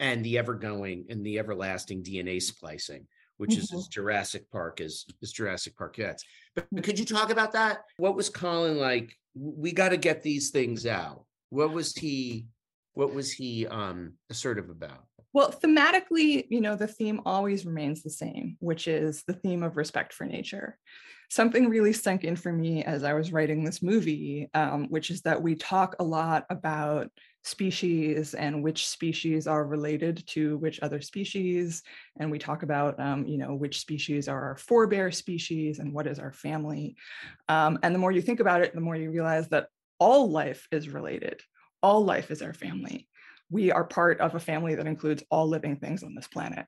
and 0.00 0.24
the 0.24 0.38
ever 0.38 0.54
going 0.54 1.06
and 1.08 1.24
the 1.24 1.38
everlasting 1.38 2.02
DNA 2.02 2.42
splicing, 2.42 3.06
which 3.36 3.50
mm-hmm. 3.50 3.60
is 3.60 3.72
as 3.72 3.86
Jurassic 3.86 4.50
Park 4.50 4.80
as, 4.80 5.04
as 5.22 5.32
Jurassic 5.32 5.76
Park 5.76 5.96
gets. 5.96 6.24
But, 6.54 6.66
but 6.72 6.84
could 6.84 6.98
you 6.98 7.04
talk 7.04 7.30
about 7.30 7.52
that? 7.52 7.84
What 7.98 8.16
was 8.16 8.28
Colin 8.28 8.78
like? 8.78 9.16
We 9.34 9.72
got 9.72 9.90
to 9.90 9.96
get 9.96 10.22
these 10.22 10.50
things 10.50 10.86
out. 10.86 11.24
What 11.50 11.72
was 11.72 11.94
he? 11.94 12.46
What 12.94 13.12
was 13.12 13.32
he 13.32 13.66
um, 13.66 14.14
assertive 14.30 14.70
about? 14.70 15.04
Well, 15.34 15.50
thematically, 15.50 16.46
you 16.48 16.60
know, 16.60 16.76
the 16.76 16.86
theme 16.86 17.20
always 17.26 17.66
remains 17.66 18.02
the 18.02 18.10
same, 18.10 18.56
which 18.60 18.86
is 18.86 19.24
the 19.24 19.32
theme 19.32 19.64
of 19.64 19.76
respect 19.76 20.12
for 20.12 20.24
nature. 20.24 20.78
Something 21.28 21.68
really 21.68 21.92
sunk 21.92 22.22
in 22.22 22.36
for 22.36 22.52
me 22.52 22.84
as 22.84 23.02
I 23.02 23.14
was 23.14 23.32
writing 23.32 23.64
this 23.64 23.82
movie, 23.82 24.48
um, 24.54 24.86
which 24.90 25.10
is 25.10 25.22
that 25.22 25.42
we 25.42 25.56
talk 25.56 25.96
a 25.98 26.04
lot 26.04 26.46
about 26.50 27.10
species 27.42 28.34
and 28.34 28.62
which 28.62 28.86
species 28.86 29.48
are 29.48 29.66
related 29.66 30.24
to 30.28 30.56
which 30.58 30.78
other 30.82 31.00
species. 31.00 31.82
And 32.20 32.30
we 32.30 32.38
talk 32.38 32.62
about, 32.62 33.00
um, 33.00 33.26
you 33.26 33.36
know, 33.36 33.56
which 33.56 33.80
species 33.80 34.28
are 34.28 34.40
our 34.40 34.56
forebear 34.56 35.10
species 35.10 35.80
and 35.80 35.92
what 35.92 36.06
is 36.06 36.20
our 36.20 36.32
family. 36.32 36.94
Um, 37.48 37.80
and 37.82 37.92
the 37.92 37.98
more 37.98 38.12
you 38.12 38.22
think 38.22 38.38
about 38.38 38.62
it, 38.62 38.72
the 38.72 38.80
more 38.80 38.94
you 38.94 39.10
realize 39.10 39.48
that 39.48 39.66
all 39.98 40.30
life 40.30 40.68
is 40.70 40.88
related. 40.88 41.40
All 41.82 42.04
life 42.04 42.30
is 42.30 42.40
our 42.40 42.54
family 42.54 43.08
we 43.54 43.70
are 43.70 43.84
part 43.84 44.20
of 44.20 44.34
a 44.34 44.40
family 44.40 44.74
that 44.74 44.88
includes 44.88 45.22
all 45.30 45.46
living 45.46 45.76
things 45.76 46.02
on 46.02 46.12
this 46.12 46.26
planet. 46.26 46.66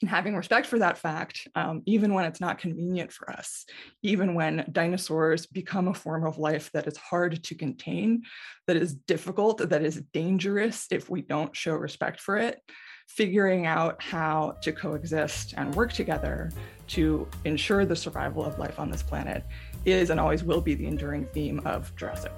And 0.00 0.08
having 0.08 0.36
respect 0.36 0.68
for 0.68 0.78
that 0.78 0.98
fact, 0.98 1.48
um, 1.56 1.82
even 1.84 2.14
when 2.14 2.26
it's 2.26 2.40
not 2.40 2.58
convenient 2.58 3.10
for 3.10 3.28
us, 3.32 3.64
even 4.02 4.34
when 4.34 4.68
dinosaurs 4.70 5.46
become 5.46 5.88
a 5.88 5.94
form 5.94 6.24
of 6.24 6.38
life 6.38 6.70
that 6.74 6.86
is 6.86 6.96
hard 6.96 7.42
to 7.42 7.54
contain, 7.56 8.22
that 8.68 8.76
is 8.76 8.94
difficult, 8.94 9.68
that 9.68 9.82
is 9.82 10.00
dangerous 10.12 10.86
if 10.92 11.10
we 11.10 11.22
don't 11.22 11.56
show 11.56 11.74
respect 11.74 12.20
for 12.20 12.36
it, 12.36 12.60
figuring 13.08 13.66
out 13.66 14.00
how 14.00 14.54
to 14.62 14.70
coexist 14.70 15.54
and 15.56 15.74
work 15.74 15.92
together 15.92 16.52
to 16.86 17.26
ensure 17.44 17.84
the 17.84 17.96
survival 17.96 18.44
of 18.44 18.60
life 18.60 18.78
on 18.78 18.92
this 18.92 19.02
planet 19.02 19.44
is 19.84 20.10
and 20.10 20.20
always 20.20 20.44
will 20.44 20.60
be 20.60 20.74
the 20.74 20.86
enduring 20.86 21.26
theme 21.34 21.60
of 21.64 21.92
Jurassic. 21.96 22.32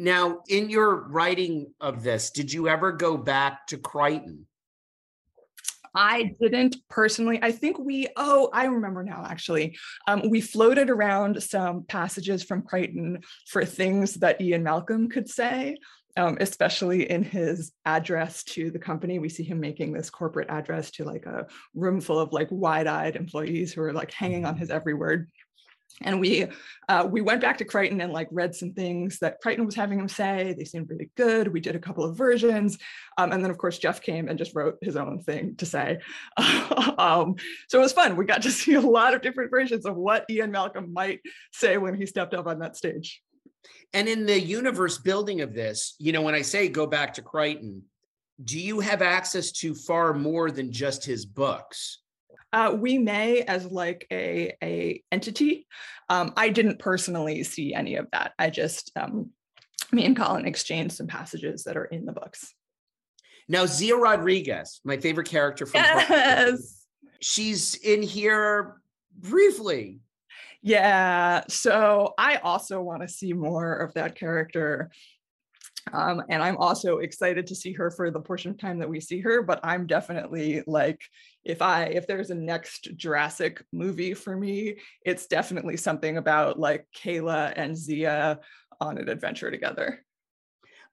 Now, 0.00 0.38
in 0.48 0.70
your 0.70 1.08
writing 1.08 1.74
of 1.78 2.02
this, 2.02 2.30
did 2.30 2.50
you 2.50 2.68
ever 2.68 2.90
go 2.90 3.18
back 3.18 3.66
to 3.66 3.76
Crichton? 3.76 4.46
I 5.94 6.34
didn't 6.40 6.76
personally. 6.88 7.38
I 7.42 7.52
think 7.52 7.78
we, 7.78 8.08
oh, 8.16 8.48
I 8.50 8.64
remember 8.64 9.04
now 9.04 9.26
actually. 9.28 9.76
Um, 10.08 10.30
we 10.30 10.40
floated 10.40 10.88
around 10.88 11.42
some 11.42 11.82
passages 11.82 12.42
from 12.42 12.62
Crichton 12.62 13.20
for 13.46 13.62
things 13.66 14.14
that 14.14 14.40
Ian 14.40 14.62
Malcolm 14.62 15.10
could 15.10 15.28
say, 15.28 15.76
um, 16.16 16.38
especially 16.40 17.10
in 17.10 17.22
his 17.22 17.72
address 17.84 18.42
to 18.44 18.70
the 18.70 18.78
company. 18.78 19.18
We 19.18 19.28
see 19.28 19.44
him 19.44 19.60
making 19.60 19.92
this 19.92 20.08
corporate 20.08 20.48
address 20.48 20.90
to 20.92 21.04
like 21.04 21.26
a 21.26 21.46
room 21.74 22.00
full 22.00 22.20
of 22.20 22.32
like 22.32 22.48
wide 22.50 22.86
eyed 22.86 23.16
employees 23.16 23.74
who 23.74 23.82
are 23.82 23.92
like 23.92 24.12
hanging 24.12 24.46
on 24.46 24.56
his 24.56 24.70
every 24.70 24.94
word 24.94 25.28
and 26.02 26.20
we 26.20 26.46
uh, 26.88 27.06
we 27.08 27.20
went 27.20 27.40
back 27.40 27.58
to 27.58 27.64
Crichton 27.64 28.00
and 28.00 28.12
like 28.12 28.28
read 28.30 28.54
some 28.54 28.72
things 28.72 29.18
that 29.18 29.40
Crichton 29.40 29.66
was 29.66 29.74
having 29.74 29.98
him 29.98 30.08
say. 30.08 30.54
They 30.56 30.64
seemed 30.64 30.88
really 30.88 31.10
good. 31.16 31.48
We 31.48 31.60
did 31.60 31.76
a 31.76 31.80
couple 31.80 32.04
of 32.04 32.16
versions, 32.16 32.78
um, 33.18 33.32
and 33.32 33.42
then 33.44 33.50
of 33.50 33.58
course 33.58 33.78
Jeff 33.78 34.00
came 34.00 34.28
and 34.28 34.38
just 34.38 34.54
wrote 34.54 34.78
his 34.80 34.96
own 34.96 35.20
thing 35.20 35.56
to 35.56 35.66
say. 35.66 35.98
um, 36.98 37.36
so 37.68 37.78
it 37.78 37.82
was 37.82 37.92
fun. 37.92 38.16
We 38.16 38.24
got 38.24 38.42
to 38.42 38.50
see 38.50 38.74
a 38.74 38.80
lot 38.80 39.14
of 39.14 39.22
different 39.22 39.50
versions 39.50 39.84
of 39.84 39.96
what 39.96 40.24
Ian 40.30 40.50
Malcolm 40.50 40.92
might 40.92 41.20
say 41.52 41.76
when 41.76 41.94
he 41.94 42.06
stepped 42.06 42.34
up 42.34 42.46
on 42.46 42.60
that 42.60 42.76
stage. 42.76 43.22
And 43.92 44.08
in 44.08 44.24
the 44.24 44.40
universe 44.40 44.98
building 44.98 45.40
of 45.40 45.52
this, 45.52 45.94
you 45.98 46.12
know, 46.12 46.22
when 46.22 46.34
I 46.34 46.42
say 46.42 46.68
go 46.68 46.86
back 46.86 47.14
to 47.14 47.22
Crichton, 47.22 47.82
do 48.42 48.58
you 48.58 48.80
have 48.80 49.02
access 49.02 49.52
to 49.52 49.74
far 49.74 50.14
more 50.14 50.50
than 50.50 50.72
just 50.72 51.04
his 51.04 51.26
books? 51.26 51.98
Uh, 52.52 52.76
we 52.78 52.98
may 52.98 53.42
as 53.42 53.66
like 53.66 54.06
a, 54.10 54.54
a 54.62 55.02
entity. 55.12 55.66
Um, 56.08 56.32
I 56.36 56.48
didn't 56.48 56.78
personally 56.78 57.44
see 57.44 57.74
any 57.74 57.94
of 57.94 58.08
that. 58.12 58.32
I 58.38 58.50
just, 58.50 58.90
um, 58.96 59.30
me 59.92 60.04
and 60.04 60.16
Colin 60.16 60.46
exchanged 60.46 60.96
some 60.96 61.06
passages 61.06 61.64
that 61.64 61.76
are 61.76 61.84
in 61.84 62.06
the 62.06 62.12
books. 62.12 62.52
Now, 63.48 63.66
Zia 63.66 63.96
Rodriguez, 63.96 64.80
my 64.84 64.96
favorite 64.96 65.28
character 65.28 65.66
from 65.66 65.80
yes. 65.82 66.86
she's 67.20 67.74
in 67.76 68.02
here 68.02 68.80
briefly. 69.16 70.00
Yeah. 70.62 71.42
So 71.48 72.14
I 72.18 72.36
also 72.36 72.80
want 72.82 73.02
to 73.02 73.08
see 73.08 73.32
more 73.32 73.74
of 73.74 73.94
that 73.94 74.14
character. 74.14 74.90
Um, 75.92 76.22
and 76.28 76.42
I'm 76.42 76.58
also 76.58 76.98
excited 76.98 77.46
to 77.48 77.54
see 77.54 77.72
her 77.72 77.90
for 77.90 78.10
the 78.10 78.20
portion 78.20 78.50
of 78.50 78.58
time 78.58 78.78
that 78.80 78.88
we 78.88 79.00
see 79.00 79.20
her, 79.20 79.42
but 79.42 79.60
I'm 79.64 79.86
definitely 79.86 80.62
like, 80.66 81.00
if 81.44 81.62
I 81.62 81.84
if 81.84 82.06
there's 82.06 82.30
a 82.30 82.34
next 82.34 82.88
Jurassic 82.96 83.64
movie 83.72 84.14
for 84.14 84.36
me, 84.36 84.76
it's 85.04 85.26
definitely 85.26 85.76
something 85.76 86.16
about 86.16 86.58
like 86.58 86.86
Kayla 86.94 87.52
and 87.56 87.76
Zia 87.76 88.40
on 88.80 88.98
an 88.98 89.08
adventure 89.08 89.50
together. 89.50 90.04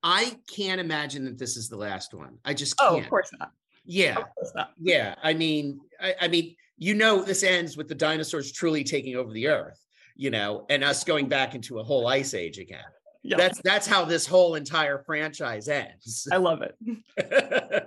I 0.03 0.37
can't 0.53 0.79
imagine 0.79 1.25
that 1.25 1.37
this 1.37 1.57
is 1.57 1.69
the 1.69 1.77
last 1.77 2.13
one. 2.13 2.37
I 2.45 2.53
just 2.53 2.77
can't. 2.77 2.93
Oh, 2.93 2.97
of 2.97 3.09
course 3.09 3.29
not. 3.39 3.51
Yeah. 3.85 4.15
Course 4.15 4.51
not. 4.55 4.71
Yeah. 4.79 5.15
I 5.23 5.33
mean, 5.33 5.79
I, 5.99 6.15
I 6.21 6.27
mean, 6.27 6.55
you 6.77 6.93
know, 6.93 7.23
this 7.23 7.43
ends 7.43 7.75
with 7.75 7.87
the 7.87 7.95
dinosaurs 7.95 8.51
truly 8.51 8.83
taking 8.83 9.15
over 9.15 9.33
the 9.33 9.47
earth, 9.47 9.83
you 10.15 10.29
know, 10.29 10.65
and 10.69 10.83
us 10.83 11.03
going 11.03 11.27
back 11.27 11.55
into 11.55 11.79
a 11.79 11.83
whole 11.83 12.07
ice 12.07 12.33
age 12.33 12.59
again. 12.59 12.83
Yep. 13.23 13.37
That's 13.39 13.61
that's 13.61 13.87
how 13.87 14.05
this 14.05 14.25
whole 14.25 14.55
entire 14.55 14.99
franchise 14.99 15.67
ends. 15.67 16.27
I 16.31 16.37
love 16.37 16.61
it. 16.61 16.77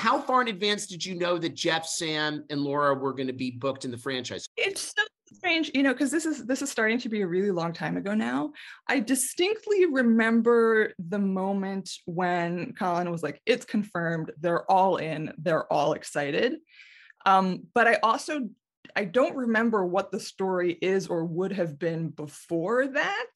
how 0.00 0.18
far 0.18 0.40
in 0.40 0.48
advance 0.48 0.86
did 0.86 1.04
you 1.04 1.14
know 1.14 1.36
that 1.36 1.54
Jeff, 1.54 1.86
Sam, 1.86 2.44
and 2.48 2.62
Laura 2.62 2.94
were 2.94 3.12
going 3.12 3.26
to 3.26 3.34
be 3.34 3.50
booked 3.50 3.84
in 3.84 3.90
the 3.90 3.98
franchise? 3.98 4.48
It's 4.56 4.94
so 4.96 5.02
strange, 5.34 5.70
you 5.74 5.82
know, 5.82 5.92
because 5.92 6.10
this 6.10 6.24
is 6.24 6.46
this 6.46 6.62
is 6.62 6.70
starting 6.70 6.98
to 7.00 7.10
be 7.10 7.20
a 7.20 7.26
really 7.26 7.50
long 7.50 7.74
time 7.74 7.98
ago 7.98 8.14
now. 8.14 8.52
I 8.88 9.00
distinctly 9.00 9.84
remember 9.84 10.94
the 10.98 11.18
moment 11.18 11.90
when 12.06 12.72
Colin 12.72 13.10
was 13.10 13.22
like, 13.22 13.42
"It's 13.44 13.66
confirmed. 13.66 14.32
They're 14.40 14.68
all 14.70 14.96
in. 14.96 15.34
They're 15.36 15.70
all 15.70 15.92
excited." 15.92 16.56
Um, 17.26 17.66
but 17.74 17.86
I 17.86 17.98
also 18.02 18.48
I 18.96 19.04
don't 19.04 19.36
remember 19.36 19.84
what 19.84 20.10
the 20.10 20.20
story 20.20 20.72
is 20.80 21.08
or 21.08 21.26
would 21.26 21.52
have 21.52 21.78
been 21.78 22.08
before 22.08 22.86
that 22.86 23.34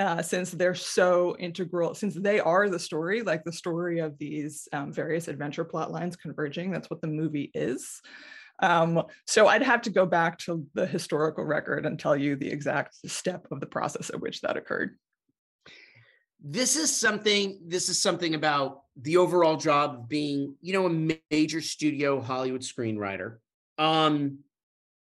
uh, 0.00 0.22
since 0.22 0.50
they're 0.50 0.74
so 0.74 1.36
integral, 1.38 1.94
since 1.94 2.14
they 2.14 2.40
are 2.40 2.70
the 2.70 2.78
story, 2.78 3.20
like 3.20 3.44
the 3.44 3.52
story 3.52 3.98
of 3.98 4.16
these 4.16 4.66
um, 4.72 4.92
various 4.92 5.28
adventure 5.28 5.64
plot 5.64 5.92
lines 5.92 6.16
converging. 6.16 6.70
That's 6.70 6.88
what 6.88 7.02
the 7.02 7.06
movie 7.06 7.50
is. 7.52 8.00
Um, 8.62 9.02
so 9.26 9.46
I'd 9.46 9.62
have 9.62 9.82
to 9.82 9.90
go 9.90 10.06
back 10.06 10.38
to 10.38 10.66
the 10.72 10.86
historical 10.86 11.44
record 11.44 11.84
and 11.84 11.98
tell 11.98 12.16
you 12.16 12.34
the 12.34 12.50
exact 12.50 12.96
step 13.10 13.46
of 13.50 13.60
the 13.60 13.66
process 13.66 14.08
at 14.08 14.20
which 14.20 14.40
that 14.40 14.56
occurred. 14.56 14.98
This 16.42 16.76
is 16.76 16.94
something. 16.94 17.60
This 17.66 17.90
is 17.90 18.00
something 18.00 18.34
about 18.34 18.80
the 18.96 19.18
overall 19.18 19.58
job 19.58 19.94
of 19.94 20.08
being, 20.08 20.56
you 20.62 20.72
know, 20.72 20.86
a 20.86 21.14
major 21.30 21.60
studio 21.60 22.22
Hollywood 22.22 22.62
screenwriter. 22.62 23.36
Um, 23.76 24.38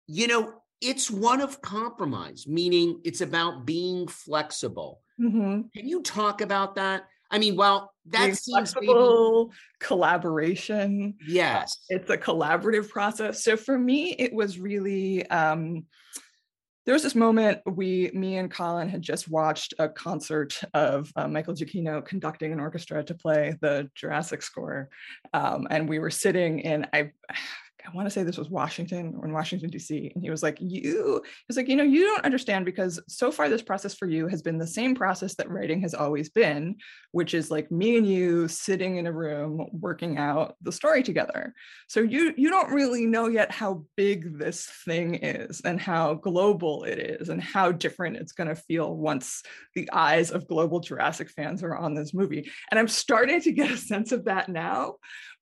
you 0.06 0.26
know, 0.26 0.61
it's 0.82 1.10
one 1.10 1.40
of 1.40 1.62
compromise, 1.62 2.46
meaning 2.46 3.00
it's 3.04 3.20
about 3.20 3.64
being 3.64 4.08
flexible. 4.08 5.00
Mm-hmm. 5.20 5.62
Can 5.74 5.88
you 5.88 6.02
talk 6.02 6.40
about 6.40 6.74
that? 6.74 7.04
I 7.30 7.38
mean, 7.38 7.56
well, 7.56 7.94
that 8.06 8.24
being 8.24 8.34
seems 8.34 8.72
flexible 8.72 9.46
maybe... 9.46 9.56
collaboration. 9.80 11.14
Yes, 11.26 11.78
it's 11.88 12.10
a 12.10 12.18
collaborative 12.18 12.90
process. 12.90 13.42
So 13.42 13.56
for 13.56 13.78
me, 13.78 14.10
it 14.18 14.34
was 14.34 14.58
really. 14.58 15.26
Um, 15.30 15.86
there 16.84 16.94
was 16.94 17.04
this 17.04 17.14
moment 17.14 17.60
we, 17.64 18.10
me 18.12 18.38
and 18.38 18.50
Colin 18.50 18.88
had 18.88 19.02
just 19.02 19.28
watched 19.28 19.72
a 19.78 19.88
concert 19.88 20.60
of 20.74 21.12
uh, 21.14 21.28
Michael 21.28 21.54
Giacchino 21.54 22.04
conducting 22.04 22.52
an 22.52 22.58
orchestra 22.58 23.04
to 23.04 23.14
play 23.14 23.54
the 23.60 23.88
Jurassic 23.94 24.42
score, 24.42 24.90
um, 25.32 25.68
and 25.70 25.88
we 25.88 26.00
were 26.00 26.10
sitting 26.10 26.58
in 26.58 26.86
I 26.92 27.12
I 27.84 27.94
want 27.94 28.06
to 28.06 28.10
say 28.10 28.22
this 28.22 28.38
was 28.38 28.48
Washington 28.48 29.14
or 29.18 29.26
in 29.26 29.32
Washington, 29.32 29.70
D.C. 29.70 30.12
And 30.14 30.22
he 30.22 30.30
was 30.30 30.42
like, 30.42 30.58
You, 30.60 31.22
he's 31.46 31.56
like, 31.56 31.68
you 31.68 31.76
know, 31.76 31.82
you 31.82 32.04
don't 32.04 32.24
understand 32.24 32.64
because 32.64 33.00
so 33.08 33.30
far 33.32 33.48
this 33.48 33.62
process 33.62 33.94
for 33.94 34.06
you 34.06 34.28
has 34.28 34.42
been 34.42 34.58
the 34.58 34.66
same 34.66 34.94
process 34.94 35.34
that 35.36 35.50
writing 35.50 35.80
has 35.82 35.94
always 35.94 36.28
been, 36.28 36.76
which 37.10 37.34
is 37.34 37.50
like 37.50 37.70
me 37.70 37.96
and 37.96 38.06
you 38.06 38.48
sitting 38.48 38.96
in 38.96 39.06
a 39.06 39.12
room 39.12 39.66
working 39.72 40.18
out 40.18 40.56
the 40.62 40.72
story 40.72 41.02
together. 41.02 41.54
So 41.88 42.00
you 42.00 42.32
you 42.36 42.50
don't 42.50 42.72
really 42.72 43.06
know 43.06 43.26
yet 43.26 43.50
how 43.50 43.84
big 43.96 44.38
this 44.38 44.66
thing 44.84 45.16
is 45.16 45.60
and 45.64 45.80
how 45.80 46.14
global 46.14 46.84
it 46.84 46.98
is 46.98 47.28
and 47.28 47.42
how 47.42 47.72
different 47.72 48.16
it's 48.16 48.32
going 48.32 48.48
to 48.48 48.56
feel 48.56 48.96
once 48.96 49.42
the 49.74 49.90
eyes 49.92 50.30
of 50.30 50.48
global 50.48 50.80
Jurassic 50.80 51.30
fans 51.30 51.62
are 51.62 51.76
on 51.76 51.94
this 51.94 52.14
movie. 52.14 52.50
And 52.70 52.78
I'm 52.78 52.88
starting 52.88 53.40
to 53.42 53.52
get 53.52 53.70
a 53.70 53.76
sense 53.76 54.12
of 54.12 54.26
that 54.26 54.48
now 54.48 54.96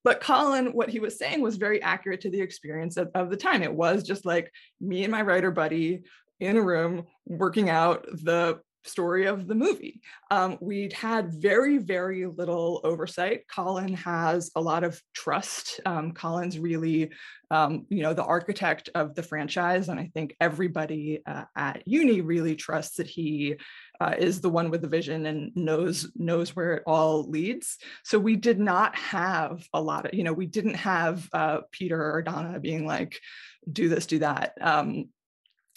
but 0.04 0.20
Colin, 0.20 0.72
what 0.72 0.88
he 0.88 1.00
was 1.00 1.18
saying 1.18 1.40
was 1.42 1.56
very 1.56 1.82
accurate 1.82 2.22
to 2.22 2.30
the 2.30 2.40
experience 2.40 2.96
of, 2.96 3.10
of 3.14 3.30
the 3.30 3.36
time. 3.36 3.62
It 3.62 3.72
was 3.72 4.02
just 4.02 4.24
like 4.24 4.52
me 4.80 5.04
and 5.04 5.12
my 5.12 5.22
writer 5.22 5.50
buddy 5.50 6.02
in 6.38 6.56
a 6.56 6.62
room 6.62 7.04
working 7.26 7.68
out 7.68 8.06
the 8.06 8.60
story 8.84 9.26
of 9.26 9.46
the 9.46 9.54
movie. 9.54 10.00
Um, 10.30 10.58
we'd 10.60 10.92
had 10.92 11.34
very, 11.34 11.78
very 11.78 12.26
little 12.26 12.80
oversight. 12.84 13.42
Colin 13.48 13.94
has 13.94 14.50
a 14.56 14.60
lot 14.60 14.84
of 14.84 15.00
trust. 15.14 15.80
Um, 15.84 16.12
Colin's 16.12 16.58
really, 16.58 17.10
um, 17.50 17.86
you 17.88 18.02
know, 18.02 18.14
the 18.14 18.24
architect 18.24 18.88
of 18.94 19.14
the 19.14 19.22
franchise. 19.22 19.88
And 19.88 20.00
I 20.00 20.10
think 20.14 20.34
everybody 20.40 21.22
uh, 21.26 21.44
at 21.56 21.82
uni 21.86 22.20
really 22.20 22.56
trusts 22.56 22.96
that 22.96 23.06
he 23.06 23.56
uh, 24.00 24.14
is 24.18 24.40
the 24.40 24.48
one 24.48 24.70
with 24.70 24.80
the 24.80 24.88
vision 24.88 25.26
and 25.26 25.54
knows 25.54 26.10
knows 26.16 26.56
where 26.56 26.74
it 26.74 26.82
all 26.86 27.28
leads. 27.28 27.76
So 28.04 28.18
we 28.18 28.36
did 28.36 28.58
not 28.58 28.96
have 28.96 29.66
a 29.74 29.80
lot 29.80 30.06
of, 30.06 30.14
you 30.14 30.24
know, 30.24 30.32
we 30.32 30.46
didn't 30.46 30.74
have 30.74 31.28
uh, 31.32 31.60
Peter 31.70 32.12
or 32.14 32.22
Donna 32.22 32.58
being 32.60 32.86
like, 32.86 33.18
do 33.70 33.90
this, 33.90 34.06
do 34.06 34.20
that. 34.20 34.54
Um, 34.60 35.10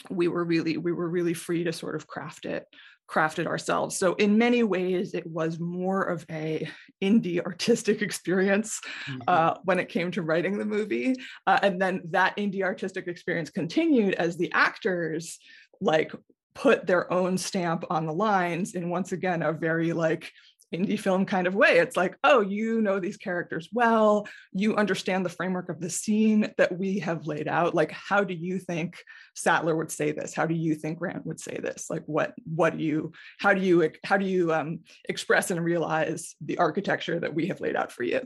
we 0.10 0.28
were 0.28 0.44
really 0.44 0.78
we 0.78 0.92
were 0.92 1.08
really 1.08 1.34
free 1.34 1.64
to 1.64 1.74
sort 1.74 1.96
of 1.96 2.08
craft 2.08 2.46
it 2.46 2.66
craft 3.08 3.40
it 3.40 3.48
ourselves 3.48 3.98
so 3.98 4.14
in 4.16 4.38
many 4.38 4.64
ways 4.64 5.14
it 5.14 5.26
was 5.28 5.60
more 5.60 6.04
of 6.04 6.26
a 6.32 6.68
indie 7.02 7.44
artistic 7.44 8.02
experience 8.08 8.80
mm-hmm. 9.08 9.22
uh, 9.28 9.54
when 9.66 9.80
it 9.80 9.90
came 9.90 10.10
to 10.10 10.22
writing 10.22 10.58
the 10.58 10.66
movie 10.66 11.16
uh, 11.48 11.60
and 11.62 11.82
then 11.82 12.02
that 12.10 12.36
indie 12.38 12.64
artistic 12.64 13.08
experience 13.08 13.50
continued 13.50 14.14
as 14.16 14.38
the 14.38 14.52
actors 14.54 15.40
like 15.82 16.14
put 16.54 16.86
their 16.86 17.12
own 17.12 17.38
stamp 17.38 17.84
on 17.90 18.06
the 18.06 18.14
lines 18.14 18.76
in 18.76 18.90
once 18.90 19.12
again 19.12 19.42
a 19.42 19.52
very 19.52 19.92
like 19.92 20.32
indie 20.74 21.00
film 21.00 21.26
kind 21.26 21.48
of 21.48 21.56
way. 21.56 21.78
It's 21.78 21.96
like, 21.96 22.18
oh, 22.24 22.42
you 22.42 22.82
know 22.82 23.00
these 23.00 23.18
characters 23.18 23.70
well, 23.72 24.28
you 24.52 24.76
understand 24.76 25.26
the 25.26 25.30
framework 25.30 25.70
of 25.70 25.80
the 25.80 25.90
scene 25.90 26.52
that 26.58 26.78
we 26.78 27.00
have 27.00 27.28
laid 27.28 27.48
out. 27.48 27.76
Like, 27.76 27.92
how 27.92 28.24
do 28.24 28.34
you 28.34 28.60
think 28.60 29.02
Sattler 29.36 29.76
would 29.76 29.92
say 29.92 30.12
this? 30.12 30.34
How 30.34 30.46
do 30.46 30.56
you 30.56 30.76
think 30.76 31.00
Grant 31.00 31.26
would 31.26 31.40
say 31.40 31.60
this? 31.62 31.90
Like, 31.90 32.04
what 32.06 32.34
what 32.46 32.78
do 32.78 32.84
you 32.84 33.12
how 33.40 33.54
do 33.54 33.62
you 33.62 33.92
how 34.04 34.18
do 34.18 34.26
you 34.26 34.54
um, 34.54 34.80
express 35.08 35.52
and 35.52 35.64
realize 35.64 36.36
the 36.42 36.58
architecture 36.58 37.20
that 37.20 37.34
we 37.34 37.48
have 37.48 37.62
laid 37.62 37.76
out 37.76 37.92
for 37.92 38.04
you? 38.04 38.22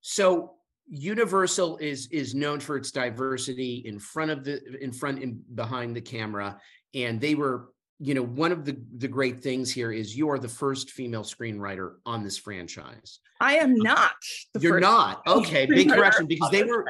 So 0.00 0.52
Universal 0.88 1.78
is 1.78 2.06
is 2.12 2.34
known 2.34 2.60
for 2.60 2.76
its 2.76 2.92
diversity 2.92 3.82
in 3.86 3.98
front 3.98 4.30
of 4.30 4.44
the 4.44 4.60
in 4.80 4.92
front 4.92 5.20
and 5.20 5.42
behind 5.56 5.96
the 5.96 6.00
camera 6.00 6.60
and 6.94 7.20
they 7.20 7.34
were 7.34 7.70
you 7.98 8.14
know 8.14 8.22
one 8.22 8.52
of 8.52 8.64
the 8.64 8.76
the 8.98 9.08
great 9.08 9.42
things 9.42 9.72
here 9.72 9.92
is 9.92 10.16
you 10.16 10.28
are 10.30 10.38
the 10.38 10.48
first 10.48 10.90
female 10.90 11.22
screenwriter 11.22 11.94
on 12.04 12.22
this 12.22 12.36
franchise 12.36 13.20
i 13.40 13.56
am 13.56 13.72
um, 13.72 13.78
not 13.78 14.14
you're 14.60 14.80
not 14.80 15.22
okay 15.26 15.66
big 15.66 15.90
correction 15.90 16.26
because 16.26 16.50
they 16.50 16.62
were 16.62 16.84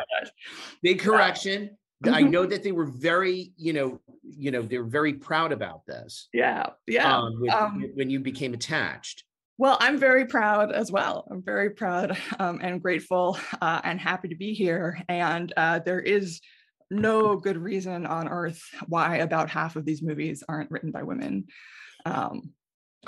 big 0.82 0.98
correction 0.98 1.70
I 2.04 2.22
know 2.22 2.44
that 2.46 2.62
they 2.62 2.72
were 2.72 2.84
very, 2.84 3.52
you 3.56 3.72
know, 3.72 4.00
you 4.22 4.50
know, 4.50 4.62
they're 4.62 4.84
very 4.84 5.14
proud 5.14 5.52
about 5.52 5.86
this. 5.86 6.28
Yeah, 6.32 6.66
yeah. 6.86 7.18
Um, 7.18 7.40
with, 7.40 7.52
um, 7.52 7.90
when 7.94 8.10
you 8.10 8.20
became 8.20 8.54
attached. 8.54 9.24
Well, 9.58 9.78
I'm 9.80 9.98
very 9.98 10.26
proud 10.26 10.72
as 10.72 10.92
well. 10.92 11.26
I'm 11.30 11.42
very 11.42 11.70
proud 11.70 12.16
um, 12.38 12.60
and 12.62 12.82
grateful 12.82 13.38
uh, 13.62 13.80
and 13.84 13.98
happy 13.98 14.28
to 14.28 14.36
be 14.36 14.52
here. 14.52 15.00
And 15.08 15.52
uh, 15.56 15.78
there 15.78 16.00
is 16.00 16.40
no 16.90 17.36
good 17.36 17.56
reason 17.56 18.06
on 18.06 18.28
earth 18.28 18.62
why 18.86 19.16
about 19.16 19.50
half 19.50 19.76
of 19.76 19.84
these 19.84 20.02
movies 20.02 20.42
aren't 20.48 20.70
written 20.70 20.90
by 20.90 21.02
women. 21.02 21.46
Um, 22.04 22.52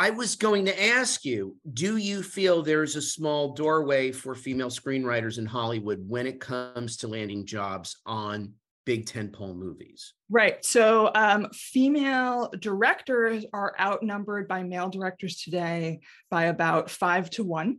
I 0.01 0.11
was 0.11 0.37
going 0.37 0.65
to 0.67 0.85
ask 0.85 1.25
you, 1.25 1.57
do 1.73 1.97
you 1.97 2.23
feel 2.23 2.63
there's 2.63 2.95
a 2.95 3.03
small 3.03 3.55
doorway 3.55 4.13
for 4.13 4.37
female 4.37 4.71
screenwriters 4.71 5.39
in 5.39 5.47
Hollywood 5.47 6.09
when 6.09 6.27
it 6.27 6.41
comes 6.41 6.99
to 6.99 7.09
landing 7.09 7.45
jobs 7.45 7.97
on 8.07 8.53
big 8.87 9.07
tentpole 9.07 9.57
movies? 9.57 10.15
Right. 10.31 10.65
So 10.65 11.11
um, 11.15 11.49
female 11.53 12.53
directors 12.61 13.45
are 13.53 13.75
outnumbered 13.81 14.47
by 14.47 14.63
male 14.63 14.89
directors 14.89 15.43
today 15.43 16.01
by 16.31 16.45
about 16.45 16.91
five 16.91 17.29
to 17.31 17.45
one. 17.45 17.79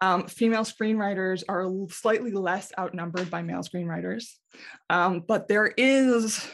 Um, 0.00 0.26
female 0.26 0.62
screenwriters 0.62 1.42
are 1.48 1.70
slightly 1.90 2.32
less 2.32 2.72
outnumbered 2.78 3.30
by 3.30 3.42
male 3.42 3.60
screenwriters, 3.60 4.24
um, 4.90 5.24
but 5.26 5.48
there 5.48 5.66
is 5.66 6.46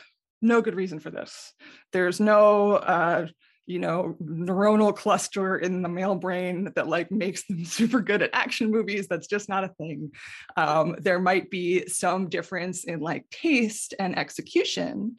no 0.42 0.60
good 0.60 0.74
reason 0.74 0.98
for 0.98 1.10
this. 1.10 1.52
There's 1.92 2.20
no, 2.20 2.72
uh, 2.72 3.28
you 3.66 3.78
know, 3.78 4.16
neuronal 4.20 4.94
cluster 4.94 5.56
in 5.56 5.82
the 5.82 5.88
male 5.88 6.16
brain 6.16 6.72
that 6.74 6.88
like 6.88 7.12
makes 7.12 7.46
them 7.46 7.64
super 7.64 8.00
good 8.00 8.22
at 8.22 8.30
action 8.32 8.70
movies. 8.70 9.06
That's 9.06 9.28
just 9.28 9.48
not 9.48 9.64
a 9.64 9.68
thing. 9.68 10.10
Um, 10.56 10.96
there 10.98 11.20
might 11.20 11.48
be 11.48 11.86
some 11.86 12.28
difference 12.28 12.84
in 12.84 13.00
like 13.00 13.30
taste 13.30 13.94
and 13.98 14.18
execution, 14.18 15.16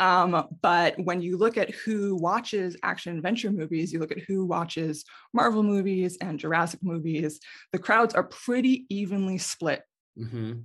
um, 0.00 0.48
but 0.60 0.94
when 0.98 1.20
you 1.22 1.36
look 1.36 1.56
at 1.56 1.70
who 1.70 2.16
watches 2.16 2.76
action 2.82 3.16
adventure 3.16 3.50
movies, 3.50 3.92
you 3.92 4.00
look 4.00 4.12
at 4.12 4.20
who 4.20 4.44
watches 4.44 5.04
Marvel 5.32 5.62
movies 5.62 6.18
and 6.20 6.38
Jurassic 6.38 6.80
movies, 6.82 7.40
the 7.72 7.78
crowds 7.78 8.14
are 8.14 8.24
pretty 8.24 8.86
evenly 8.88 9.38
split. 9.38 9.82
Mm-hmm. 10.18 10.60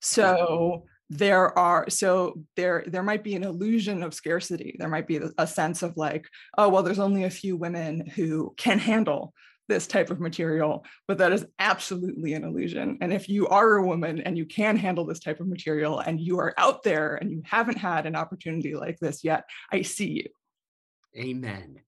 So 0.00 0.84
there 1.10 1.56
are 1.58 1.90
so 1.90 2.42
there 2.56 2.84
there 2.86 3.02
might 3.02 3.22
be 3.22 3.34
an 3.34 3.44
illusion 3.44 4.02
of 4.02 4.14
scarcity 4.14 4.74
there 4.78 4.88
might 4.88 5.06
be 5.06 5.20
a 5.36 5.46
sense 5.46 5.82
of 5.82 5.94
like 5.98 6.26
oh 6.56 6.70
well 6.70 6.82
there's 6.82 6.98
only 6.98 7.24
a 7.24 7.30
few 7.30 7.54
women 7.54 8.06
who 8.06 8.54
can 8.56 8.78
handle 8.78 9.34
this 9.68 9.86
type 9.86 10.10
of 10.10 10.20
material, 10.20 10.84
but 11.08 11.18
that 11.18 11.32
is 11.32 11.46
absolutely 11.58 12.34
an 12.34 12.44
illusion. 12.44 12.98
And 13.00 13.12
if 13.12 13.28
you 13.28 13.48
are 13.48 13.76
a 13.76 13.86
woman 13.86 14.20
and 14.20 14.36
you 14.36 14.44
can 14.44 14.76
handle 14.76 15.06
this 15.06 15.20
type 15.20 15.40
of 15.40 15.46
material 15.46 16.00
and 16.00 16.20
you 16.20 16.38
are 16.40 16.54
out 16.58 16.82
there 16.82 17.16
and 17.16 17.30
you 17.30 17.42
haven't 17.44 17.78
had 17.78 18.06
an 18.06 18.16
opportunity 18.16 18.74
like 18.74 18.98
this 18.98 19.24
yet, 19.24 19.44
I 19.70 19.82
see 19.82 20.10
you. 20.10 20.28
Amen. 21.16 21.80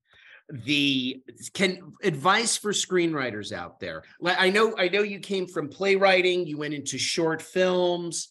The 0.50 1.22
can 1.54 1.94
advice 2.02 2.58
for 2.58 2.72
screenwriters 2.72 3.50
out 3.50 3.80
there. 3.80 4.02
I 4.22 4.50
know 4.50 4.74
I 4.76 4.88
know 4.88 5.02
you 5.02 5.18
came 5.18 5.46
from 5.46 5.68
playwriting, 5.68 6.46
you 6.46 6.58
went 6.58 6.74
into 6.74 6.98
short 6.98 7.40
films, 7.40 8.30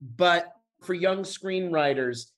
but 0.00 0.52
for 0.82 0.92
young 0.92 1.20
screenwriters, 1.20 2.32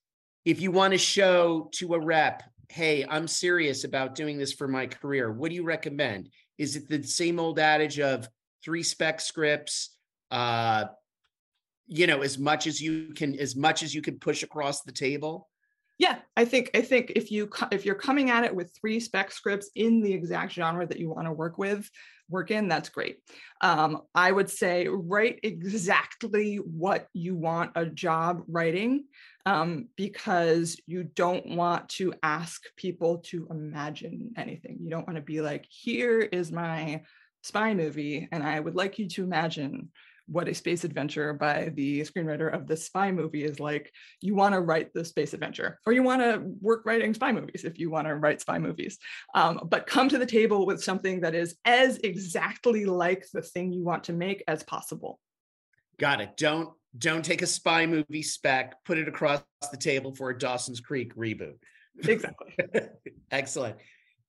if 0.45 0.61
you 0.61 0.71
want 0.71 0.93
to 0.93 0.99
show 0.99 1.71
to 1.75 1.95
a 1.95 2.01
rep 2.01 2.43
hey, 2.69 3.05
I'm 3.09 3.27
serious 3.27 3.85
about 3.85 4.15
doing 4.15 4.39
this 4.39 4.53
for 4.53 4.69
my 4.69 4.87
career, 4.87 5.33
what 5.33 5.51
do 5.51 5.55
you 5.55 5.65
recommend? 5.65 6.31
Is 6.59 6.77
it 6.77 6.89
the 6.89 7.03
same 7.03 7.41
old 7.41 7.59
adage 7.59 7.99
of 7.99 8.29
three 8.65 8.83
spec 8.83 9.21
scripts? 9.21 9.97
Uh, 10.31 10.87
you 11.87 12.07
know, 12.07 12.21
as 12.21 12.39
much 12.39 12.67
as 12.67 12.81
you 12.81 13.15
can, 13.15 13.39
as 13.39 13.57
much 13.57 13.83
as 13.83 13.95
you 13.95 14.03
can 14.03 14.19
push 14.19 14.43
across 14.43 14.83
the 14.83 14.93
table. 14.93 15.49
Yeah, 15.99 16.19
I 16.37 16.45
think 16.45 16.71
I 16.75 16.83
think 16.83 17.13
if 17.17 17.33
you 17.33 17.51
if 17.73 17.85
you're 17.85 17.95
coming 17.95 18.31
at 18.31 18.45
it 18.45 18.55
with 18.55 18.73
three 18.79 19.01
spec 19.01 19.33
scripts 19.33 19.71
in 19.75 20.01
the 20.01 20.13
exact 20.13 20.53
genre 20.53 20.87
that 20.87 20.99
you 20.99 21.11
want 21.11 21.27
to 21.27 21.33
work 21.33 21.59
with, 21.59 21.91
work 22.29 22.51
in, 22.51 22.69
that's 22.69 22.89
great. 22.89 23.19
Um, 23.63 24.03
I 24.15 24.31
would 24.31 24.51
say 24.51 24.87
write 24.87 25.41
exactly 25.43 26.57
what 26.57 27.09
you 27.15 27.35
want 27.35 27.73
a 27.75 27.87
job 27.87 28.43
writing 28.47 29.05
um, 29.49 29.89
because 29.97 30.79
you 30.87 31.05
don't 31.05 31.57
want 31.57 31.89
to 31.89 32.13
ask 32.23 32.65
people 32.77 33.19
to 33.19 33.49
imagine 33.51 34.35
anything. 34.37 34.77
You 34.79 34.91
don't 34.91 35.07
want 35.07 35.17
to 35.17 35.23
be 35.23 35.41
like, 35.41 35.65
here 35.71 36.21
is 36.21 36.53
my 36.53 37.01
spy 37.43 37.73
movie, 37.73 38.29
and 38.31 38.43
I 38.43 38.61
would 38.61 38.75
like 38.75 38.99
you 38.99 39.09
to 39.09 39.25
imagine 39.25 39.91
what 40.27 40.49
a 40.49 40.55
space 40.55 40.85
adventure 40.85 41.33
by 41.33 41.73
the 41.75 42.03
screenwriter 42.03 42.53
of 42.53 42.67
the 42.67 42.77
spy 42.77 43.11
movie 43.11 43.43
is 43.43 43.59
like. 43.59 43.91
You 44.21 44.35
want 44.35 44.53
to 44.53 44.61
write 44.61 44.93
the 44.93 45.03
space 45.03 45.33
adventure, 45.33 45.79
or 45.87 45.95
you 45.95 46.03
want 46.03 46.21
to 46.21 46.43
work 46.61 46.83
writing 46.85 47.15
spy 47.15 47.33
movies 47.33 47.65
if 47.65 47.79
you 47.79 47.89
want 47.89 48.07
to 48.07 48.17
write 48.17 48.43
spy 48.43 48.59
movies. 48.59 48.99
Um, 49.35 49.61
but 49.65 49.87
come 49.87 50.11
to 50.11 50.19
the 50.19 50.27
table 50.27 50.67
with 50.67 50.85
something 50.85 51.23
that 51.23 51.35
is 51.35 51.57
as 51.65 51.97
exactly 52.05 52.85
like 52.85 53.25
the 53.33 53.41
thing 53.41 53.73
you 53.73 53.83
want 53.83 54.05
to 54.05 54.13
make 54.13 54.45
as 54.47 54.63
possible. 54.63 55.19
Got 55.99 56.21
it. 56.21 56.37
Don't 56.37 56.71
don't 56.97 57.25
take 57.25 57.43
a 57.43 57.47
spy 57.47 57.87
movie 57.87 58.23
spec, 58.23 58.83
put 58.85 58.99
it 58.99 59.09
across 59.09 59.43
the 59.71 59.77
table 59.77 60.15
for 60.15 60.31
a 60.31 60.39
Dawson's 60.39 60.81
Creek 60.81 61.15
reboot. 61.15 61.59
Exactly. 62.05 62.55
Excellent. 63.31 63.77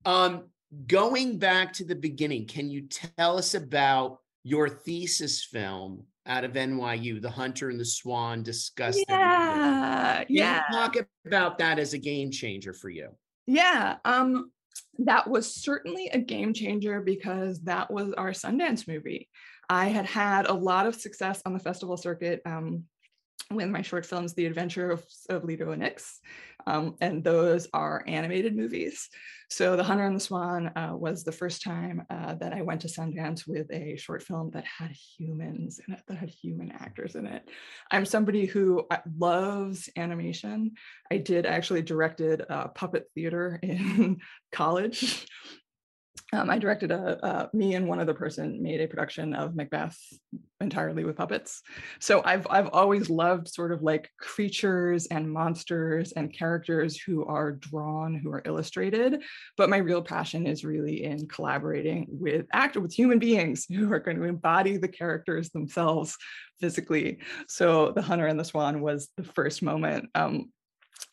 Um, 0.06 0.46
going 0.88 1.38
back 1.38 1.74
to 1.74 1.86
the 1.86 1.96
beginning, 1.96 2.48
can 2.48 2.70
you 2.70 2.88
tell 2.88 3.38
us 3.38 3.54
about 3.54 4.20
your 4.44 4.70
thesis 4.70 5.44
film 5.44 6.06
out 6.26 6.44
of 6.44 6.54
NYU, 6.54 7.22
The 7.22 7.30
Hunter 7.30 7.70
and 7.70 7.80
the 7.80 7.86
Swan, 7.86 8.44
discussed. 8.44 9.04
Yeah, 9.10 10.24
yeah. 10.30 10.64
Talk 10.72 10.96
about 11.26 11.58
that 11.58 11.80
as 11.80 11.94
a 11.94 11.98
game 11.98 12.32
changer 12.32 12.74
for 12.74 12.90
you. 12.90 13.10
Yeah, 13.48 13.98
um, 14.06 14.52
that 15.00 15.28
was 15.28 15.54
certainly 15.54 16.10
a 16.10 16.20
game 16.20 16.54
changer 16.54 17.02
because 17.02 17.62
that 17.62 17.90
was 17.90 18.14
our 18.14 18.32
Sundance 18.32 18.88
movie. 18.88 19.28
I 19.70 19.88
had 19.88 20.06
had 20.06 20.48
a 20.48 20.54
lot 20.54 20.88
of 20.88 20.96
success 20.96 21.42
on 21.46 21.54
the 21.54 21.60
festival 21.60 21.98
circuit. 21.98 22.42
Um, 22.46 22.86
with 23.52 23.70
my 23.70 23.82
short 23.82 24.06
films, 24.06 24.36
The 24.36 24.46
Adventure 24.46 24.92
of, 24.92 25.04
of 25.30 25.44
Ledo 25.44 25.72
and 25.72 25.84
Ix, 25.84 26.20
um, 26.68 26.96
and 27.02 27.24
those 27.24 27.68
are 27.74 28.04
animated 28.06 28.56
movies. 28.56 29.10
So 29.50 29.76
The 29.76 29.84
Hunter 29.84 30.06
and 30.06 30.16
the 30.16 30.20
Swan 30.20 30.68
uh, 30.76 30.92
was 30.94 31.24
the 31.24 31.32
first 31.32 31.64
time 31.64 32.04
uh, 32.12 32.36
that 32.36 32.54
I 32.54 32.62
went 32.62 32.82
to 32.82 32.88
Sundance 32.88 33.48
with 33.48 33.72
a 33.72 33.98
short 33.98 34.22
film 34.22 34.52
that 34.52 34.66
had 34.66 34.92
humans 34.92 35.80
in 35.88 35.96
it, 35.96 36.02
that 36.08 36.18
had 36.18 36.30
human 36.30 36.72
actors 36.72 37.16
in 37.16 37.26
it. 37.26 37.50
I'm 37.92 38.06
somebody 38.06 38.46
who 38.46 38.86
uh, 38.92 38.98
loves 39.18 39.90
animation. 39.98 40.74
I 41.12 41.18
did 41.18 41.48
actually 41.48 41.82
directed 41.82 42.46
a 42.48 42.70
puppet 42.70 43.08
theater 43.16 43.60
in 43.64 44.20
college. 44.52 45.26
Um, 46.32 46.50
I 46.50 46.60
directed 46.60 46.92
a, 46.92 47.26
a, 47.26 47.50
me 47.54 47.74
and 47.74 47.88
one 47.88 48.00
other 48.00 48.14
person 48.14 48.62
made 48.62 48.82
a 48.82 48.88
production 48.88 49.34
of 49.34 49.56
Macbeth 49.56 49.98
entirely 50.62 51.04
with 51.04 51.16
puppets. 51.16 51.62
So 52.00 52.22
I've 52.24 52.46
I've 52.50 52.70
always 52.72 53.10
loved 53.10 53.48
sort 53.48 53.72
of 53.72 53.82
like 53.82 54.12
creatures 54.20 55.08
and 55.08 55.32
monsters 55.32 56.12
and 56.12 56.32
characters 56.32 57.00
who 57.00 57.26
are 57.26 57.54
drawn, 57.54 58.14
who 58.14 58.32
are 58.32 58.44
illustrated. 58.46 59.24
But 59.58 59.70
my 59.70 59.78
real 59.78 60.04
passion 60.04 60.46
is 60.46 60.64
really 60.64 61.04
in 61.04 61.28
collaborating 61.28 62.06
with 62.10 62.46
actor 62.54 62.80
with 62.80 62.94
human 62.94 63.18
beings 63.18 63.66
who 63.70 63.92
are 63.92 64.00
going 64.00 64.18
to 64.18 64.24
embody 64.24 64.78
the 64.78 64.88
characters 64.88 65.50
themselves 65.50 66.16
physically. 66.60 67.20
So 67.48 67.92
the 67.92 68.02
Hunter 68.02 68.28
and 68.28 68.40
the 68.40 68.46
Swan 68.46 68.82
was 68.82 69.10
the 69.18 69.24
first 69.24 69.64
moment 69.64 70.10
um, 70.14 70.52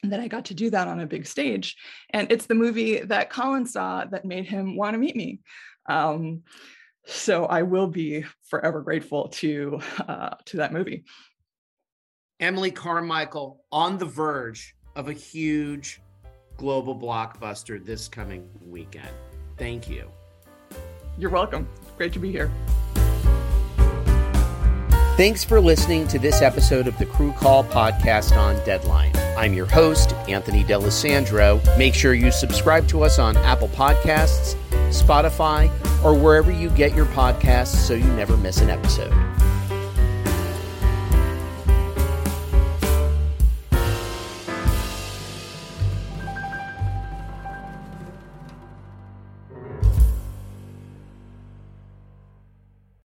that 0.03 0.21
I 0.21 0.29
got 0.29 0.47
to 0.47 0.55
do 0.55 0.71
that 0.71 0.89
on 0.89 1.01
a 1.01 1.07
big 1.07 1.27
stage. 1.27 1.77
And 2.11 2.31
it's 2.31 2.47
the 2.47 2.55
movie 2.55 3.01
that 3.01 3.31
Colin 3.31 3.67
saw 3.67 4.05
that 4.05 4.25
made 4.25 4.47
him 4.47 4.77
want 4.77 4.95
to 4.95 4.99
meet 4.99 5.17
me. 5.17 5.41
Um, 5.89 6.43
so 7.07 7.47
I 7.47 7.63
will 7.63 7.87
be 7.87 8.25
forever 8.49 8.81
grateful 8.83 9.29
to 9.29 9.81
uh, 10.09 10.35
to 10.47 10.57
that 10.59 10.73
movie. 10.73 11.05
Emily 12.41 12.71
Carmichael 12.71 13.65
on 13.73 13.97
the 13.97 14.05
verge 14.05 14.75
of 14.95 15.09
a 15.09 15.13
huge 15.13 16.01
global 16.57 16.99
blockbuster 16.99 17.83
this 17.83 18.09
coming 18.09 18.49
weekend. 18.61 19.09
Thank 19.57 19.89
you. 19.89 20.11
You're 21.19 21.31
welcome. 21.31 21.69
Great 21.97 22.13
to 22.13 22.19
be 22.19 22.31
here. 22.31 22.51
Thanks 25.17 25.43
for 25.43 25.63
listening 25.63 26.07
to 26.09 26.19
this 26.19 26.43
episode 26.43 26.87
of 26.87 26.99
the 26.99 27.07
Crew 27.07 27.33
Call 27.33 27.65
podcast 27.65 28.37
on 28.37 28.63
Deadline. 28.67 29.13
I'm 29.39 29.55
your 29.55 29.65
host, 29.65 30.13
Anthony 30.29 30.63
D'Alessandro. 30.63 31.59
Make 31.79 31.95
sure 31.95 32.13
you 32.13 32.31
subscribe 32.31 32.87
to 32.89 33.03
us 33.03 33.19
on 33.19 33.35
Apple 33.39 33.69
Podcasts, 33.69 34.57
Spotify, 34.91 35.71
or 36.05 36.15
wherever 36.15 36.51
you 36.53 36.69
get 36.69 36.95
your 36.95 37.07
podcasts 37.07 37.77
so 37.77 37.95
you 37.95 38.05
never 38.13 38.37
miss 38.37 38.61
an 38.61 38.69
episode. 38.69 39.11